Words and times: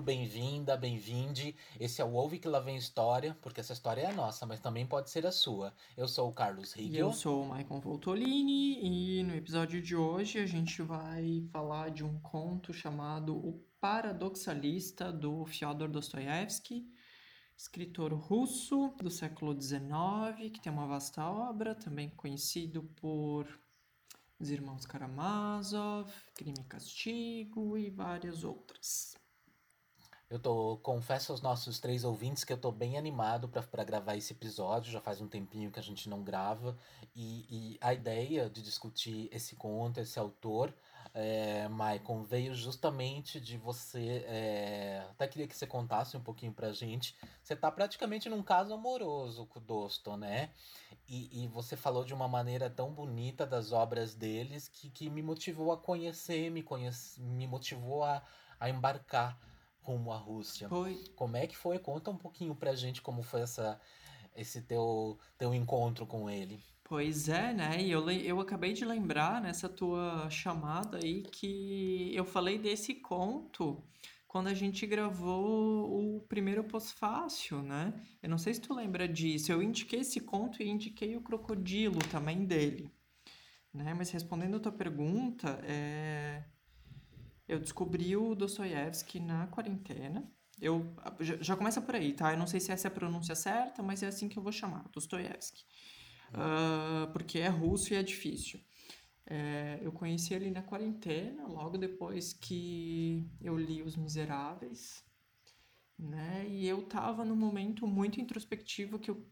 bem-vindo, 0.00 0.30
bem-vinda, 0.30 0.76
bem-vinde. 0.76 1.56
Esse 1.78 2.00
é 2.00 2.04
o 2.04 2.12
Ouve 2.12 2.38
que 2.38 2.48
lá 2.48 2.58
vem 2.58 2.76
história, 2.76 3.36
porque 3.42 3.60
essa 3.60 3.72
história 3.72 4.02
é 4.02 4.06
a 4.06 4.12
nossa, 4.12 4.46
mas 4.46 4.60
também 4.60 4.86
pode 4.86 5.10
ser 5.10 5.26
a 5.26 5.32
sua. 5.32 5.74
Eu 5.96 6.08
sou 6.08 6.28
o 6.28 6.32
Carlos 6.32 6.72
Riggel. 6.72 6.94
E 6.94 6.98
eu 6.98 7.12
sou 7.12 7.42
o 7.42 7.48
Maicon 7.48 7.80
Voltolini, 7.80 8.80
e 8.82 9.22
no 9.22 9.34
episódio 9.34 9.82
de 9.82 9.94
hoje 9.94 10.38
a 10.38 10.46
gente 10.46 10.80
vai 10.82 11.46
falar 11.52 11.90
de 11.90 12.02
um 12.02 12.18
conto 12.20 12.72
chamado 12.72 13.36
O 13.36 13.62
Paradoxalista, 13.80 15.12
do 15.12 15.44
Fyodor 15.44 15.88
Dostoiévski, 15.88 16.86
escritor 17.56 18.14
russo 18.14 18.94
do 19.02 19.10
século 19.10 19.60
XIX, 19.60 20.50
que 20.52 20.60
tem 20.60 20.72
uma 20.72 20.86
vasta 20.86 21.28
obra, 21.28 21.74
também 21.74 22.08
conhecido 22.10 22.82
por 22.96 23.46
os 24.38 24.50
Irmãos 24.50 24.86
Karamazov, 24.86 26.10
Crime 26.34 26.60
e 26.60 26.64
Castigo 26.64 27.76
e 27.76 27.90
várias 27.90 28.44
outras. 28.44 29.19
Eu 30.30 30.38
tô, 30.38 30.76
confesso 30.76 31.32
aos 31.32 31.42
nossos 31.42 31.80
três 31.80 32.04
ouvintes 32.04 32.44
que 32.44 32.52
eu 32.52 32.56
tô 32.56 32.70
bem 32.70 32.96
animado 32.96 33.48
para 33.48 33.82
gravar 33.82 34.14
esse 34.14 34.32
episódio. 34.32 34.92
Já 34.92 35.00
faz 35.00 35.20
um 35.20 35.26
tempinho 35.26 35.72
que 35.72 35.80
a 35.80 35.82
gente 35.82 36.08
não 36.08 36.22
grava. 36.22 36.78
E, 37.16 37.46
e 37.50 37.78
a 37.80 37.92
ideia 37.92 38.48
de 38.48 38.62
discutir 38.62 39.28
esse 39.32 39.56
conto, 39.56 39.98
esse 39.98 40.20
autor, 40.20 40.72
é, 41.12 41.66
Maicon, 41.66 42.22
veio 42.22 42.54
justamente 42.54 43.40
de 43.40 43.58
você. 43.58 44.24
É, 44.28 45.04
até 45.10 45.26
queria 45.26 45.48
que 45.48 45.56
você 45.56 45.66
contasse 45.66 46.16
um 46.16 46.22
pouquinho 46.22 46.52
pra 46.52 46.70
gente. 46.70 47.16
Você 47.42 47.56
tá 47.56 47.68
praticamente 47.68 48.28
num 48.28 48.40
caso 48.44 48.72
amoroso 48.72 49.46
com 49.46 49.58
o 49.58 49.62
Dosto, 49.62 50.16
né? 50.16 50.50
E, 51.08 51.42
e 51.42 51.48
você 51.48 51.74
falou 51.76 52.04
de 52.04 52.14
uma 52.14 52.28
maneira 52.28 52.70
tão 52.70 52.92
bonita 52.92 53.44
das 53.44 53.72
obras 53.72 54.14
deles 54.14 54.68
que, 54.68 54.90
que 54.90 55.10
me 55.10 55.22
motivou 55.22 55.72
a 55.72 55.76
conhecer, 55.76 56.52
me, 56.52 56.62
conhece, 56.62 57.20
me 57.20 57.48
motivou 57.48 58.04
a, 58.04 58.22
a 58.60 58.70
embarcar 58.70 59.36
rumo 59.82 60.12
à 60.12 60.16
Rússia. 60.16 60.68
Foi. 60.68 61.02
Como 61.14 61.36
é 61.36 61.46
que 61.46 61.56
foi? 61.56 61.78
Conta 61.78 62.10
um 62.10 62.16
pouquinho 62.16 62.54
pra 62.54 62.74
gente 62.74 63.02
como 63.02 63.22
foi 63.22 63.42
essa, 63.42 63.80
esse 64.36 64.62
teu, 64.62 65.18
teu 65.38 65.54
encontro 65.54 66.06
com 66.06 66.28
ele. 66.28 66.60
Pois 66.84 67.28
é, 67.28 67.52
né? 67.52 67.80
E 67.80 67.90
eu, 67.90 68.10
eu 68.10 68.40
acabei 68.40 68.72
de 68.72 68.84
lembrar 68.84 69.40
nessa 69.40 69.68
tua 69.68 70.28
chamada 70.28 70.98
aí 70.98 71.22
que 71.22 72.10
eu 72.14 72.24
falei 72.24 72.58
desse 72.58 72.94
conto 72.94 73.80
quando 74.26 74.48
a 74.48 74.54
gente 74.54 74.86
gravou 74.86 76.16
o 76.16 76.20
primeiro 76.22 76.62
pós-fácil, 76.64 77.62
né? 77.62 77.92
Eu 78.22 78.28
não 78.28 78.38
sei 78.38 78.54
se 78.54 78.60
tu 78.60 78.74
lembra 78.74 79.08
disso. 79.08 79.50
Eu 79.50 79.62
indiquei 79.62 80.00
esse 80.00 80.20
conto 80.20 80.62
e 80.62 80.68
indiquei 80.68 81.16
o 81.16 81.20
crocodilo 81.20 81.98
também 82.10 82.44
dele. 82.44 82.90
Né? 83.72 83.94
Mas 83.94 84.10
respondendo 84.10 84.56
a 84.56 84.60
tua 84.60 84.72
pergunta, 84.72 85.60
é... 85.64 86.44
eu 87.50 87.58
descobri 87.58 88.16
o 88.16 88.34
Dostoiévski 88.34 89.20
na 89.20 89.46
quarentena. 89.48 90.30
Eu 90.60 90.94
já, 91.20 91.36
já 91.40 91.56
começa 91.56 91.80
por 91.80 91.94
aí, 91.94 92.12
tá? 92.12 92.32
Eu 92.32 92.38
não 92.38 92.46
sei 92.46 92.60
se 92.60 92.70
essa 92.70 92.88
é 92.88 92.90
a 92.90 92.94
pronúncia 92.94 93.34
certa, 93.34 93.82
mas 93.82 94.02
é 94.02 94.06
assim 94.08 94.28
que 94.28 94.38
eu 94.38 94.42
vou 94.42 94.52
chamar, 94.52 94.88
Dostoiévski 94.92 95.64
uh, 96.30 97.10
porque 97.12 97.38
é 97.38 97.48
russo 97.48 97.92
e 97.92 97.96
é 97.96 98.02
difícil. 98.02 98.60
É, 99.26 99.78
eu 99.82 99.92
conheci 99.92 100.34
ele 100.34 100.50
na 100.50 100.62
quarentena, 100.62 101.46
logo 101.46 101.78
depois 101.78 102.32
que 102.32 103.30
eu 103.40 103.56
li 103.56 103.80
Os 103.80 103.94
Miseráveis, 103.94 105.04
né? 105.96 106.46
E 106.48 106.66
eu 106.66 106.82
tava 106.82 107.24
num 107.24 107.36
momento 107.36 107.86
muito 107.86 108.20
introspectivo 108.20 108.98
que 108.98 109.10
eu 109.10 109.24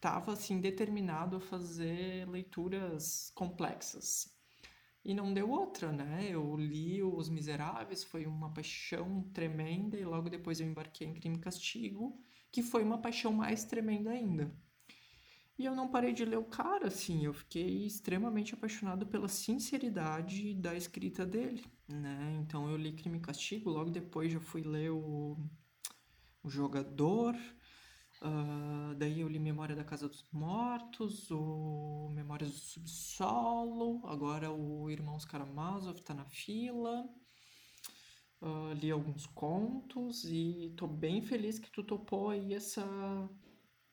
tava 0.00 0.32
assim 0.32 0.60
determinado 0.60 1.36
a 1.36 1.40
fazer 1.40 2.28
leituras 2.28 3.32
complexas. 3.34 4.28
E 5.04 5.14
não 5.14 5.32
deu 5.32 5.48
outra, 5.50 5.90
né? 5.90 6.28
Eu 6.30 6.56
li 6.56 7.02
Os 7.02 7.28
Miseráveis, 7.28 8.04
foi 8.04 8.26
uma 8.26 8.52
paixão 8.52 9.22
tremenda, 9.32 9.98
e 9.98 10.04
logo 10.04 10.28
depois 10.28 10.60
eu 10.60 10.66
embarquei 10.66 11.06
em 11.06 11.14
Crime 11.14 11.36
e 11.36 11.40
Castigo, 11.40 12.22
que 12.52 12.62
foi 12.62 12.82
uma 12.82 12.98
paixão 12.98 13.32
mais 13.32 13.64
tremenda 13.64 14.10
ainda. 14.10 14.54
E 15.58 15.64
eu 15.66 15.74
não 15.74 15.88
parei 15.88 16.12
de 16.12 16.24
ler 16.24 16.38
o 16.38 16.44
cara, 16.44 16.86
assim, 16.88 17.24
eu 17.24 17.34
fiquei 17.34 17.84
extremamente 17.84 18.54
apaixonado 18.54 19.06
pela 19.06 19.28
sinceridade 19.28 20.54
da 20.54 20.74
escrita 20.74 21.26
dele, 21.26 21.62
né? 21.86 22.38
Então 22.40 22.70
eu 22.70 22.76
li 22.76 22.92
Crime 22.92 23.18
e 23.18 23.20
Castigo, 23.20 23.68
logo 23.68 23.90
depois 23.90 24.32
já 24.32 24.40
fui 24.40 24.62
ler 24.62 24.90
o, 24.90 25.36
o 26.42 26.48
Jogador, 26.48 27.36
uh, 28.22 28.94
daí 28.96 29.20
eu 29.20 29.28
li 29.28 29.38
Memória 29.38 29.76
da 29.76 29.84
Casa 29.84 30.08
dos 30.08 30.26
Mortos, 30.32 31.30
o 31.30 32.10
Memórias 32.14 32.50
do 32.50 32.58
Subsolo, 32.58 34.06
agora 34.06 34.50
o 34.50 34.90
Irmãos 34.90 35.24
Karamazov 35.24 36.00
tá 36.00 36.14
na 36.14 36.24
fila. 36.24 37.08
Uh, 38.40 38.72
li 38.72 38.90
alguns 38.90 39.26
contos 39.26 40.24
e 40.24 40.72
tô 40.76 40.86
bem 40.86 41.20
feliz 41.20 41.58
que 41.58 41.70
tu 41.70 41.84
topou 41.84 42.30
aí 42.30 42.54
essa 42.54 42.82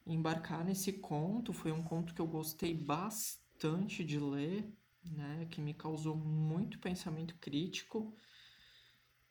embarcar 0.06 0.64
nesse 0.64 0.94
conto. 0.94 1.54
Foi 1.54 1.72
um 1.72 1.84
conto 1.84 2.14
que 2.14 2.22
eu 2.22 2.28
gostei 2.28 2.74
bastante 2.74 4.04
de 4.04 4.20
ler, 4.20 4.74
né? 5.04 5.48
Que 5.52 5.62
me 5.62 5.74
causou 5.74 6.16
muito 6.16 6.80
pensamento 6.80 7.36
crítico. 7.40 8.16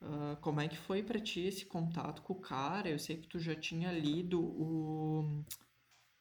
Uh, 0.00 0.36
como 0.40 0.60
é 0.60 0.68
que 0.68 0.76
foi 0.76 1.02
para 1.02 1.18
ti 1.18 1.40
esse 1.40 1.64
contato 1.64 2.22
com 2.22 2.34
o 2.34 2.40
cara? 2.40 2.88
Eu 2.88 2.98
sei 2.98 3.16
que 3.16 3.26
tu 3.26 3.38
já 3.38 3.54
tinha 3.54 3.90
lido 3.92 4.40
o. 4.40 5.44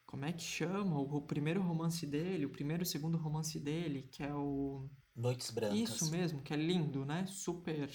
Como 0.05 0.23
é 0.25 0.31
que 0.31 0.43
chama? 0.43 0.97
O, 0.97 1.17
o 1.17 1.21
primeiro 1.21 1.61
romance 1.61 2.05
dele, 2.05 2.45
o 2.45 2.49
primeiro 2.49 2.83
e 2.83 2.85
segundo 2.85 3.17
romance 3.17 3.59
dele, 3.59 4.07
que 4.11 4.23
é 4.23 4.33
o. 4.33 4.89
Noites 5.15 5.51
Brancas. 5.51 5.77
Isso 5.77 6.11
mesmo, 6.11 6.41
que 6.41 6.53
é 6.53 6.57
lindo, 6.57 7.05
né? 7.05 7.25
Super 7.27 7.89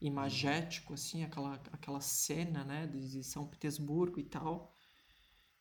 imagético, 0.00 0.94
assim, 0.94 1.24
aquela, 1.24 1.54
aquela 1.72 2.00
cena, 2.00 2.64
né? 2.64 2.86
De 2.86 3.22
São 3.22 3.46
Petersburgo 3.46 4.18
e 4.18 4.24
tal. 4.24 4.72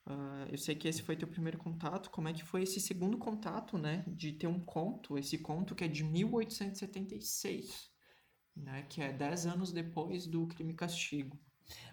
Uh, 0.06 0.47
eu 0.50 0.57
sei 0.57 0.73
que 0.73 0.88
esse 0.88 1.01
foi 1.01 1.17
teu 1.17 1.27
primeiro 1.27 1.57
contato. 1.57 2.09
Como 2.09 2.29
é 2.29 2.33
que 2.33 2.44
foi 2.44 2.63
esse 2.63 2.79
segundo 2.79 3.17
contato, 3.17 3.77
né? 3.77 4.06
De 4.07 4.31
ter 4.31 4.47
um 4.47 4.59
conto, 4.59 5.17
esse 5.17 5.38
conto 5.38 5.75
que 5.75 5.83
é 5.83 5.88
de 5.88 6.03
1876, 6.03 7.91
né? 8.63 8.85
Que 8.90 9.01
é 9.01 9.12
10 9.12 9.47
anos 9.47 9.72
depois 9.72 10.28
do 10.28 10.47
Crime 10.47 10.73
Castigo. 10.73 11.38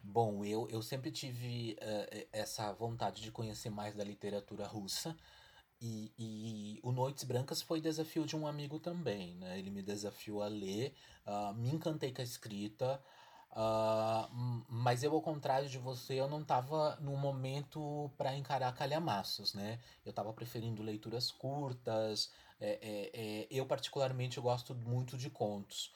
Bom, 0.02 0.44
eu, 0.44 0.68
eu 0.70 0.82
sempre 0.82 1.10
tive 1.10 1.76
uh, 1.80 2.28
essa 2.32 2.72
vontade 2.72 3.22
de 3.22 3.30
conhecer 3.30 3.70
mais 3.70 3.94
da 3.94 4.04
literatura 4.04 4.66
russa. 4.66 5.16
E, 5.80 6.12
e 6.18 6.80
o 6.82 6.92
Noites 6.92 7.24
Brancas 7.24 7.60
foi 7.60 7.80
desafio 7.80 8.24
de 8.24 8.36
um 8.36 8.46
amigo 8.46 8.78
também, 8.78 9.34
né? 9.36 9.58
Ele 9.58 9.70
me 9.70 9.82
desafiou 9.82 10.42
a 10.42 10.48
ler, 10.48 10.94
uh, 11.26 11.54
me 11.54 11.70
encantei 11.70 12.12
com 12.12 12.20
a 12.20 12.24
escrita. 12.24 13.02
Uh, 13.50 14.64
mas 14.68 15.04
eu, 15.04 15.12
ao 15.12 15.22
contrário 15.22 15.68
de 15.68 15.78
você, 15.78 16.14
eu 16.14 16.28
não 16.28 16.42
estava 16.42 16.96
no 17.00 17.16
momento 17.16 18.10
para 18.16 18.36
encarar 18.36 18.72
calhamaços, 18.72 19.54
né? 19.54 19.78
Eu 20.04 20.10
estava 20.10 20.32
preferindo 20.32 20.82
leituras 20.82 21.30
curtas. 21.30 22.32
É, 22.60 22.78
é, 22.80 23.10
é, 23.14 23.46
eu, 23.50 23.66
particularmente, 23.66 24.40
gosto 24.40 24.74
muito 24.74 25.16
de 25.16 25.30
contos. 25.30 25.92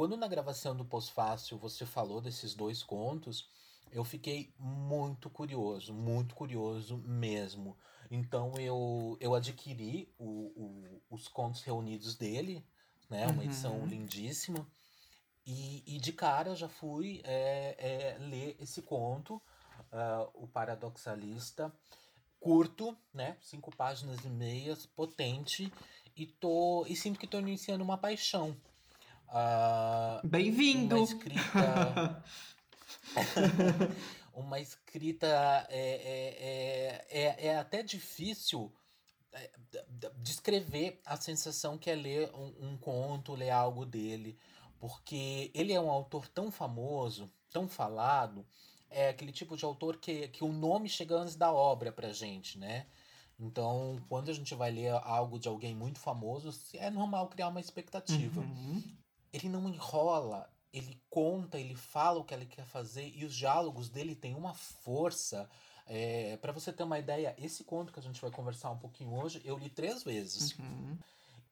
Quando 0.00 0.16
na 0.16 0.26
gravação 0.26 0.74
do 0.74 0.82
Pós-Fácil 0.82 1.58
você 1.58 1.84
falou 1.84 2.22
desses 2.22 2.54
dois 2.54 2.82
contos, 2.82 3.46
eu 3.92 4.02
fiquei 4.02 4.50
muito 4.58 5.28
curioso, 5.28 5.92
muito 5.92 6.34
curioso 6.34 6.96
mesmo. 7.04 7.76
Então 8.10 8.54
eu, 8.58 9.18
eu 9.20 9.34
adquiri 9.34 10.10
o, 10.18 10.24
o, 10.56 11.02
os 11.10 11.28
contos 11.28 11.62
reunidos 11.62 12.14
dele, 12.14 12.64
né? 13.10 13.26
Uma 13.26 13.44
edição 13.44 13.80
uhum. 13.80 13.86
lindíssima. 13.86 14.66
E, 15.44 15.84
e 15.86 15.98
de 15.98 16.14
cara 16.14 16.56
já 16.56 16.66
fui 16.66 17.20
é, 17.22 17.76
é, 17.78 18.18
ler 18.20 18.56
esse 18.58 18.80
conto, 18.80 19.34
uh, 19.34 20.30
O 20.32 20.48
Paradoxalista, 20.48 21.70
curto, 22.40 22.96
né? 23.12 23.36
Cinco 23.42 23.70
páginas 23.76 24.24
e 24.24 24.30
meias, 24.30 24.86
potente, 24.86 25.70
e, 26.16 26.24
tô, 26.24 26.86
e 26.88 26.96
sinto 26.96 27.18
que 27.18 27.26
estou 27.26 27.40
iniciando 27.40 27.84
uma 27.84 27.98
paixão. 27.98 28.56
Uh, 29.30 30.26
Bem-vindo! 30.26 30.96
Uma 30.96 31.04
escrita. 31.04 32.24
uma 34.34 34.60
escrita 34.60 35.66
é, 35.70 35.80
é, 35.80 37.16
é, 37.20 37.22
é, 37.22 37.46
é 37.46 37.58
até 37.58 37.82
difícil 37.82 38.72
é, 39.32 39.50
descrever 40.18 41.00
a 41.04 41.16
sensação 41.16 41.78
que 41.78 41.90
é 41.90 41.94
ler 41.94 42.30
um, 42.34 42.70
um 42.70 42.76
conto, 42.76 43.34
ler 43.34 43.50
algo 43.50 43.86
dele 43.86 44.38
porque 44.80 45.50
ele 45.54 45.74
é 45.74 45.80
um 45.80 45.90
autor 45.90 46.26
tão 46.26 46.50
famoso, 46.50 47.30
tão 47.52 47.68
falado, 47.68 48.44
é 48.88 49.10
aquele 49.10 49.30
tipo 49.30 49.56
de 49.56 49.64
autor 49.64 49.98
que, 49.98 50.26
que 50.28 50.42
o 50.42 50.50
nome 50.50 50.88
chega 50.88 51.14
antes 51.16 51.36
da 51.36 51.52
obra 51.52 51.92
pra 51.92 52.12
gente, 52.12 52.58
né? 52.58 52.86
Então, 53.38 54.02
quando 54.08 54.30
a 54.30 54.34
gente 54.34 54.54
vai 54.54 54.70
ler 54.70 54.90
algo 55.04 55.38
de 55.38 55.48
alguém 55.48 55.74
muito 55.74 56.00
famoso, 56.00 56.50
é 56.74 56.90
normal 56.90 57.28
criar 57.28 57.48
uma 57.48 57.60
expectativa. 57.60 58.40
Uhum. 58.40 58.82
Ele 59.32 59.48
não 59.48 59.68
enrola, 59.68 60.50
ele 60.72 61.00
conta, 61.08 61.58
ele 61.58 61.74
fala 61.74 62.20
o 62.20 62.24
que 62.24 62.34
ele 62.34 62.46
quer 62.46 62.64
fazer 62.64 63.12
e 63.14 63.24
os 63.24 63.34
diálogos 63.34 63.88
dele 63.88 64.14
têm 64.14 64.34
uma 64.34 64.54
força. 64.54 65.48
É, 65.86 66.36
para 66.36 66.52
você 66.52 66.72
ter 66.72 66.84
uma 66.84 66.98
ideia, 66.98 67.34
esse 67.36 67.64
conto 67.64 67.92
que 67.92 67.98
a 67.98 68.02
gente 68.02 68.20
vai 68.20 68.30
conversar 68.30 68.70
um 68.70 68.78
pouquinho 68.78 69.12
hoje, 69.12 69.40
eu 69.44 69.58
li 69.58 69.68
três 69.68 70.04
vezes. 70.04 70.56
Uhum. 70.58 70.96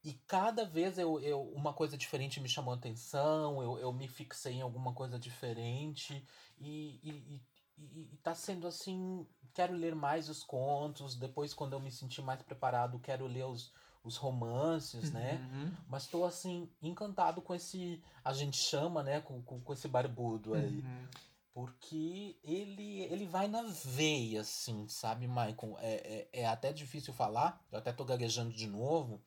E 0.04 0.12
cada 0.26 0.64
vez 0.64 0.96
eu, 0.96 1.20
eu 1.20 1.42
uma 1.54 1.72
coisa 1.72 1.98
diferente 1.98 2.40
me 2.40 2.48
chamou 2.48 2.72
a 2.72 2.76
atenção, 2.76 3.60
eu, 3.60 3.78
eu 3.78 3.92
me 3.92 4.06
fixei 4.06 4.54
em 4.54 4.62
alguma 4.62 4.94
coisa 4.94 5.18
diferente 5.18 6.24
e, 6.56 7.00
e, 7.02 7.42
e, 7.76 8.12
e 8.12 8.16
tá 8.22 8.32
sendo 8.32 8.68
assim, 8.68 9.26
quero 9.52 9.74
ler 9.74 9.96
mais 9.96 10.28
os 10.28 10.44
contos, 10.44 11.16
depois 11.16 11.52
quando 11.52 11.72
eu 11.72 11.80
me 11.80 11.90
sentir 11.90 12.22
mais 12.22 12.40
preparado, 12.42 13.00
quero 13.00 13.26
ler 13.26 13.44
os, 13.44 13.72
os 14.08 14.16
romances, 14.16 15.12
né? 15.12 15.38
uhum. 15.52 15.72
Mas 15.86 16.06
tô 16.06 16.24
assim, 16.24 16.68
encantado 16.82 17.40
com 17.40 17.54
esse, 17.54 18.02
a 18.24 18.32
gente 18.32 18.56
chama, 18.56 19.02
né, 19.02 19.20
com, 19.20 19.40
com, 19.42 19.60
com 19.60 19.72
esse 19.72 19.86
barbudo 19.86 20.54
aí. 20.54 20.80
Uhum. 20.80 21.08
Porque 21.52 22.38
ele, 22.42 23.00
ele 23.02 23.26
vai 23.26 23.48
na 23.48 23.62
veia, 23.62 24.42
assim, 24.42 24.86
sabe, 24.88 25.26
Michael? 25.26 25.76
É, 25.80 26.28
é, 26.32 26.40
é 26.42 26.46
até 26.46 26.72
difícil 26.72 27.12
falar, 27.12 27.60
eu 27.70 27.78
até 27.78 27.92
tô 27.92 28.04
gaguejando 28.04 28.52
de 28.52 28.66
novo, 28.66 29.20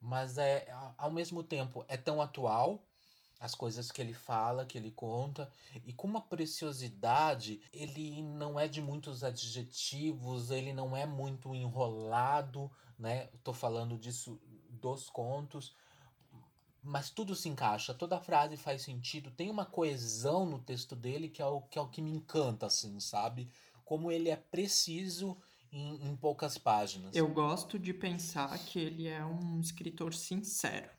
mas 0.00 0.38
é 0.38 0.66
ao 0.96 1.10
mesmo 1.10 1.42
tempo 1.42 1.84
é 1.88 1.96
tão 1.96 2.20
atual 2.20 2.82
as 3.38 3.54
coisas 3.54 3.92
que 3.92 4.00
ele 4.00 4.14
fala, 4.14 4.64
que 4.64 4.78
ele 4.78 4.90
conta, 4.90 5.50
e 5.84 5.92
com 5.92 6.06
uma 6.06 6.22
preciosidade, 6.22 7.60
ele 7.72 8.22
não 8.22 8.58
é 8.58 8.66
de 8.66 8.80
muitos 8.80 9.22
adjetivos, 9.22 10.50
ele 10.50 10.72
não 10.72 10.96
é 10.96 11.04
muito 11.04 11.54
enrolado, 11.54 12.70
né? 12.98 13.26
Tô 13.42 13.52
falando 13.52 13.98
disso 13.98 14.40
dos 14.68 15.08
contos, 15.08 15.74
mas 16.82 17.10
tudo 17.10 17.34
se 17.34 17.48
encaixa, 17.48 17.92
toda 17.92 18.20
frase 18.20 18.56
faz 18.56 18.82
sentido, 18.82 19.30
tem 19.30 19.50
uma 19.50 19.64
coesão 19.66 20.46
no 20.46 20.58
texto 20.58 20.94
dele 20.94 21.28
que 21.28 21.42
é 21.42 21.46
o 21.46 21.62
que, 21.62 21.78
é 21.78 21.82
o 21.82 21.88
que 21.88 22.00
me 22.00 22.10
encanta, 22.10 22.66
assim, 22.66 23.00
sabe? 23.00 23.50
Como 23.84 24.10
ele 24.10 24.28
é 24.28 24.36
preciso 24.36 25.36
em, 25.72 26.08
em 26.08 26.16
poucas 26.16 26.56
páginas. 26.56 27.14
Eu 27.14 27.28
gosto 27.28 27.78
de 27.78 27.92
pensar 27.92 28.56
que 28.58 28.78
ele 28.78 29.08
é 29.08 29.24
um 29.24 29.60
escritor 29.60 30.14
sincero. 30.14 30.90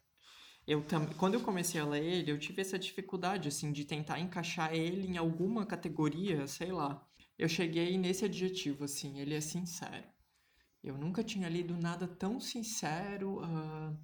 Eu 0.67 0.83
tam... 0.83 1.05
Quando 1.13 1.35
eu 1.35 1.41
comecei 1.41 1.79
a 1.79 1.85
ler 1.85 2.03
ele, 2.03 2.31
eu 2.31 2.38
tive 2.38 2.61
essa 2.61 2.77
dificuldade, 2.77 3.47
assim, 3.47 3.71
de 3.71 3.85
tentar 3.85 4.19
encaixar 4.19 4.73
ele 4.73 5.07
em 5.07 5.17
alguma 5.17 5.65
categoria, 5.65 6.45
sei 6.47 6.71
lá. 6.73 7.01
Eu 7.39 7.47
cheguei 7.47 7.97
nesse 7.97 8.25
adjetivo, 8.25 8.83
assim, 8.83 9.19
ele 9.19 9.33
é 9.33 9.39
sincero. 9.39 10.03
Eu 10.88 10.98
nunca 10.98 11.24
tinha 11.24 11.50
lido 11.50 11.75
nada 11.78 12.07
tão 12.07 12.39
sincero. 12.39 13.42
Uh... 13.44 13.98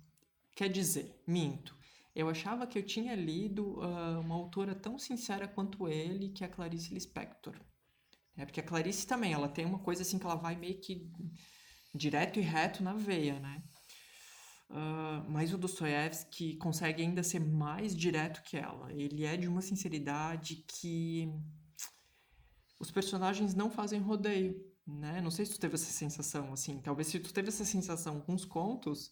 Quer 0.56 0.69
dizer, 0.69 1.21
minto. 1.25 1.75
Eu 2.15 2.30
achava 2.30 2.68
que 2.68 2.77
eu 2.77 2.83
tinha 2.83 3.15
lido 3.15 3.80
uh, 3.80 4.19
uma 4.19 4.35
autora 4.35 4.75
tão 4.75 5.00
sincera 5.00 5.47
quanto 5.47 5.88
ele, 5.88 6.30
que 6.30 6.44
é 6.44 6.47
a 6.47 6.50
Clarice 6.50 6.94
Lispector. 6.94 7.56
É 8.38 8.45
porque 8.45 8.59
a 8.59 8.63
Clarice 8.63 9.07
também, 9.07 9.33
ela 9.33 9.47
tem 9.47 9.65
uma 9.65 9.80
coisa 9.80 10.01
assim 10.03 10.19
que 10.19 10.25
ela 10.25 10.35
vai 10.35 10.56
meio 10.56 10.80
que 10.80 11.09
direto 11.94 12.39
e 12.39 12.41
reto 12.41 12.83
na 12.83 12.94
veia, 12.94 13.39
né? 13.39 13.63
Uh, 14.69 15.29
mas 15.29 15.53
o 15.53 15.57
Dostoiévski 15.57 16.56
consegue 16.57 17.03
ainda 17.03 17.24
ser 17.24 17.39
mais 17.39 17.95
direto 17.95 18.44
que 18.44 18.57
ela. 18.57 18.91
Ele 18.91 19.24
é 19.24 19.38
de 19.38 19.47
uma 19.47 19.62
sinceridade 19.62 20.63
que 20.68 21.31
os 22.79 22.91
personagens 22.91 23.53
não 23.53 23.69
fazem 23.69 24.00
rodeio, 24.00 24.72
né? 24.85 25.21
Não 25.21 25.31
sei 25.31 25.45
se 25.45 25.53
tu 25.53 25.59
teve 25.59 25.75
essa 25.75 25.91
sensação, 25.91 26.53
assim. 26.53 26.80
Talvez 26.81 27.07
se 27.07 27.19
tu 27.19 27.33
teve 27.33 27.50
essa 27.50 27.65
sensação 27.65 28.21
com 28.21 28.33
os 28.33 28.45
contos, 28.45 29.12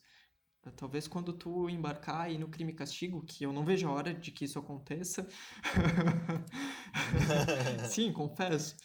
Talvez 0.76 1.08
quando 1.08 1.34
tu 1.34 1.68
embarcar 1.70 2.22
aí 2.22 2.38
no 2.38 2.48
crime 2.48 2.72
e 2.72 2.76
castigo, 2.76 3.26
que 3.26 3.44
eu 3.44 3.52
não 3.52 3.66
vejo 3.66 3.88
a 3.88 3.92
hora 3.92 4.14
de 4.14 4.32
que 4.32 4.46
isso 4.46 4.60
aconteça. 4.60 5.28
Sim, 7.90 8.14
confesso. 8.14 8.76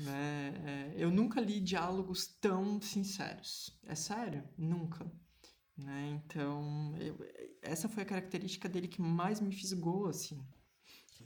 Né? 0.00 0.54
É, 0.64 0.94
eu 0.96 1.10
nunca 1.10 1.40
li 1.40 1.60
diálogos 1.60 2.26
tão 2.40 2.80
sinceros. 2.80 3.78
É 3.84 3.94
sério? 3.94 4.48
Nunca. 4.56 5.04
Né? 5.76 6.18
Então, 6.24 6.96
eu, 6.98 7.18
essa 7.60 7.90
foi 7.90 8.04
a 8.04 8.06
característica 8.06 8.66
dele 8.66 8.88
que 8.88 9.02
mais 9.02 9.38
me 9.38 9.52
fisgou, 9.52 10.08
assim. 10.08 10.42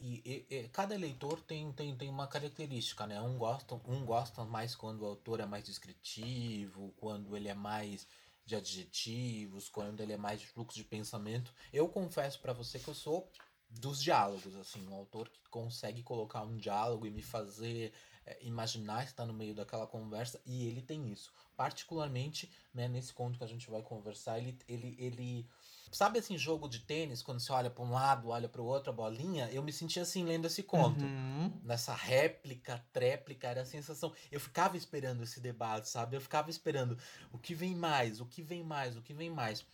E, 0.05 0.21
e, 0.51 0.57
e, 0.57 0.69
cada 0.69 0.97
leitor 0.97 1.41
tem, 1.43 1.73
tem, 1.73 1.95
tem 1.97 2.09
uma 2.09 2.27
característica, 2.27 3.07
né? 3.07 3.23
Um 3.23 3.39
gosta, 3.39 3.81
um 3.87 4.05
gosta 4.05 4.45
mais 4.45 4.75
quando 4.75 5.03
o 5.03 5.07
autor 5.07 5.39
é 5.39 5.47
mais 5.47 5.63
descritivo, 5.63 6.93
quando 6.97 7.37
ele 7.37 7.49
é 7.49 7.55
mais 7.55 8.09
de 8.45 8.57
adjetivos, 8.57 9.69
quando 9.69 10.01
ele 10.01 10.13
é 10.13 10.17
mais 10.17 10.41
de 10.41 10.49
fluxo 10.49 10.77
de 10.77 10.83
pensamento. 10.83 11.55
Eu 11.73 11.89
confesso 11.89 12.41
para 12.41 12.53
você 12.53 12.81
que 12.81 12.89
eu 12.89 12.95
sou 12.95 13.31
dos 13.71 14.03
diálogos, 14.03 14.57
assim, 14.57 14.85
um 14.89 14.95
autor 14.95 15.29
que 15.29 15.41
consegue 15.49 16.03
colocar 16.03 16.43
um 16.43 16.57
diálogo 16.57 17.07
e 17.07 17.11
me 17.11 17.23
fazer 17.23 17.93
é, 18.27 18.39
imaginar 18.43 19.05
estar 19.05 19.25
no 19.25 19.33
meio 19.33 19.55
daquela 19.55 19.87
conversa, 19.87 20.41
e 20.45 20.67
ele 20.67 20.83
tem 20.83 21.11
isso. 21.13 21.33
Particularmente, 21.57 22.51
né, 22.75 22.89
nesse 22.89 23.13
conto 23.13 23.39
que 23.39 23.45
a 23.45 23.49
gente 23.49 23.71
vai 23.71 23.83
conversar, 23.83 24.39
ele, 24.39 24.59
ele, 24.69 24.97
ele 24.99 25.47
Sabe 25.93 26.19
assim, 26.19 26.39
jogo 26.39 26.69
de 26.69 26.81
tênis, 26.81 27.23
quando 27.23 27.39
você 27.39 27.53
olha 27.53 27.69
para 27.69 27.85
um 27.85 27.93
lado, 27.93 28.29
olha 28.29 28.49
para 28.49 28.63
o 28.63 28.65
outro, 28.65 28.91
a 28.91 28.93
bolinha? 28.95 29.51
Eu 29.53 29.63
me 29.63 29.73
sentia 29.73 30.03
assim 30.03 30.25
lendo 30.25 30.47
esse 30.47 30.63
conto. 30.63 31.05
Uhum. 31.05 31.53
Nessa 31.63 31.95
réplica, 31.95 32.83
tréplica, 32.93 33.49
era 33.49 33.61
a 33.61 33.67
sensação. 33.67 34.13
Eu 34.31 34.41
ficava 34.41 34.77
esperando 34.77 35.23
esse 35.23 35.39
debate, 35.39 35.91
sabe? 35.91 36.17
Eu 36.17 36.21
ficava 36.21 36.49
esperando 36.49 36.97
o 37.31 37.39
que 37.39 37.55
vem 37.55 37.75
mais, 37.75 38.21
o 38.21 38.27
que 38.27 38.43
vem 38.43 38.65
mais, 38.65 38.97
o 38.97 39.03
que 39.03 39.13
vem 39.13 39.31
mais. 39.31 39.67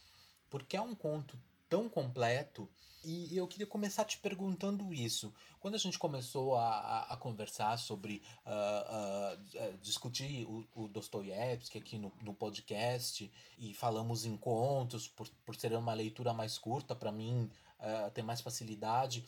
Porque 0.50 0.76
é 0.76 0.82
um 0.82 0.94
conto 0.94 1.38
tão 1.69 1.88
completo 1.88 2.69
e 3.05 3.37
eu 3.37 3.47
queria 3.47 3.67
começar 3.67 4.05
te 4.05 4.19
perguntando 4.19 4.93
isso. 4.93 5.32
Quando 5.61 5.76
a 5.76 5.79
gente 5.79 5.99
começou 5.99 6.56
a, 6.56 6.69
a, 6.69 7.15
a 7.15 7.17
conversar 7.17 7.79
sobre 7.79 8.23
uh, 8.44 9.73
uh, 9.73 9.79
discutir 9.79 10.44
o, 10.47 10.67
o 10.75 10.88
Dostoiévski 10.88 11.79
aqui 11.79 11.97
no, 11.97 12.12
no 12.20 12.35
podcast 12.35 13.31
e 13.56 13.73
falamos 13.73 14.25
em 14.25 14.37
contos, 14.37 15.06
por, 15.09 15.29
por 15.44 15.55
ser 15.55 15.73
uma 15.75 15.94
leitura 15.94 16.32
mais 16.32 16.59
curta, 16.59 16.94
para 16.94 17.12
mim 17.12 17.50
uh, 17.79 18.11
ter 18.11 18.23
mais 18.23 18.41
facilidade, 18.41 19.25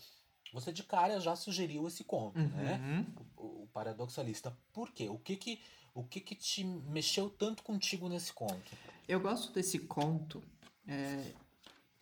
você 0.52 0.72
de 0.72 0.82
cara 0.82 1.20
já 1.20 1.36
sugeriu 1.36 1.86
esse 1.86 2.02
conto, 2.02 2.40
uhum. 2.40 2.48
né? 2.48 3.06
O, 3.36 3.62
o, 3.62 3.68
Paradoxalista. 3.72 4.56
Por 4.72 4.90
quê? 4.90 5.08
O 5.08 5.16
que 5.16 5.36
que, 5.36 5.60
o 5.94 6.02
que 6.02 6.20
que 6.20 6.34
te 6.34 6.64
mexeu 6.64 7.30
tanto 7.30 7.62
contigo 7.62 8.08
nesse 8.08 8.32
conto? 8.32 8.72
Eu 9.06 9.20
gosto 9.20 9.52
desse 9.52 9.78
conto. 9.78 10.42
É 10.88 11.32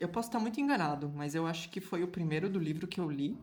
eu 0.00 0.08
posso 0.08 0.28
estar 0.28 0.38
muito 0.38 0.60
enganado, 0.60 1.08
mas 1.08 1.34
eu 1.34 1.46
acho 1.46 1.70
que 1.70 1.80
foi 1.80 2.02
o 2.02 2.08
primeiro 2.08 2.48
do 2.48 2.58
livro 2.58 2.86
que 2.86 3.00
eu 3.00 3.10
li. 3.10 3.36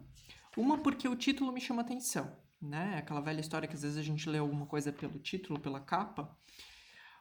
Uma 0.56 0.78
porque 0.78 1.07
o 1.07 1.16
título 1.16 1.52
me 1.52 1.60
chama 1.60 1.81
atenção, 1.81 2.31
né? 2.62 2.98
Aquela 2.98 3.19
velha 3.19 3.42
história 3.42 3.68
que 3.68 3.75
às 3.75 3.81
vezes 3.81 3.98
a 3.98 4.04
gente 4.04 4.30
lê 4.30 4.38
alguma 4.38 4.66
coisa 4.66 4.92
pelo 4.92 5.19
título, 5.19 5.60
pela 5.60 5.81
capa. 5.81 6.36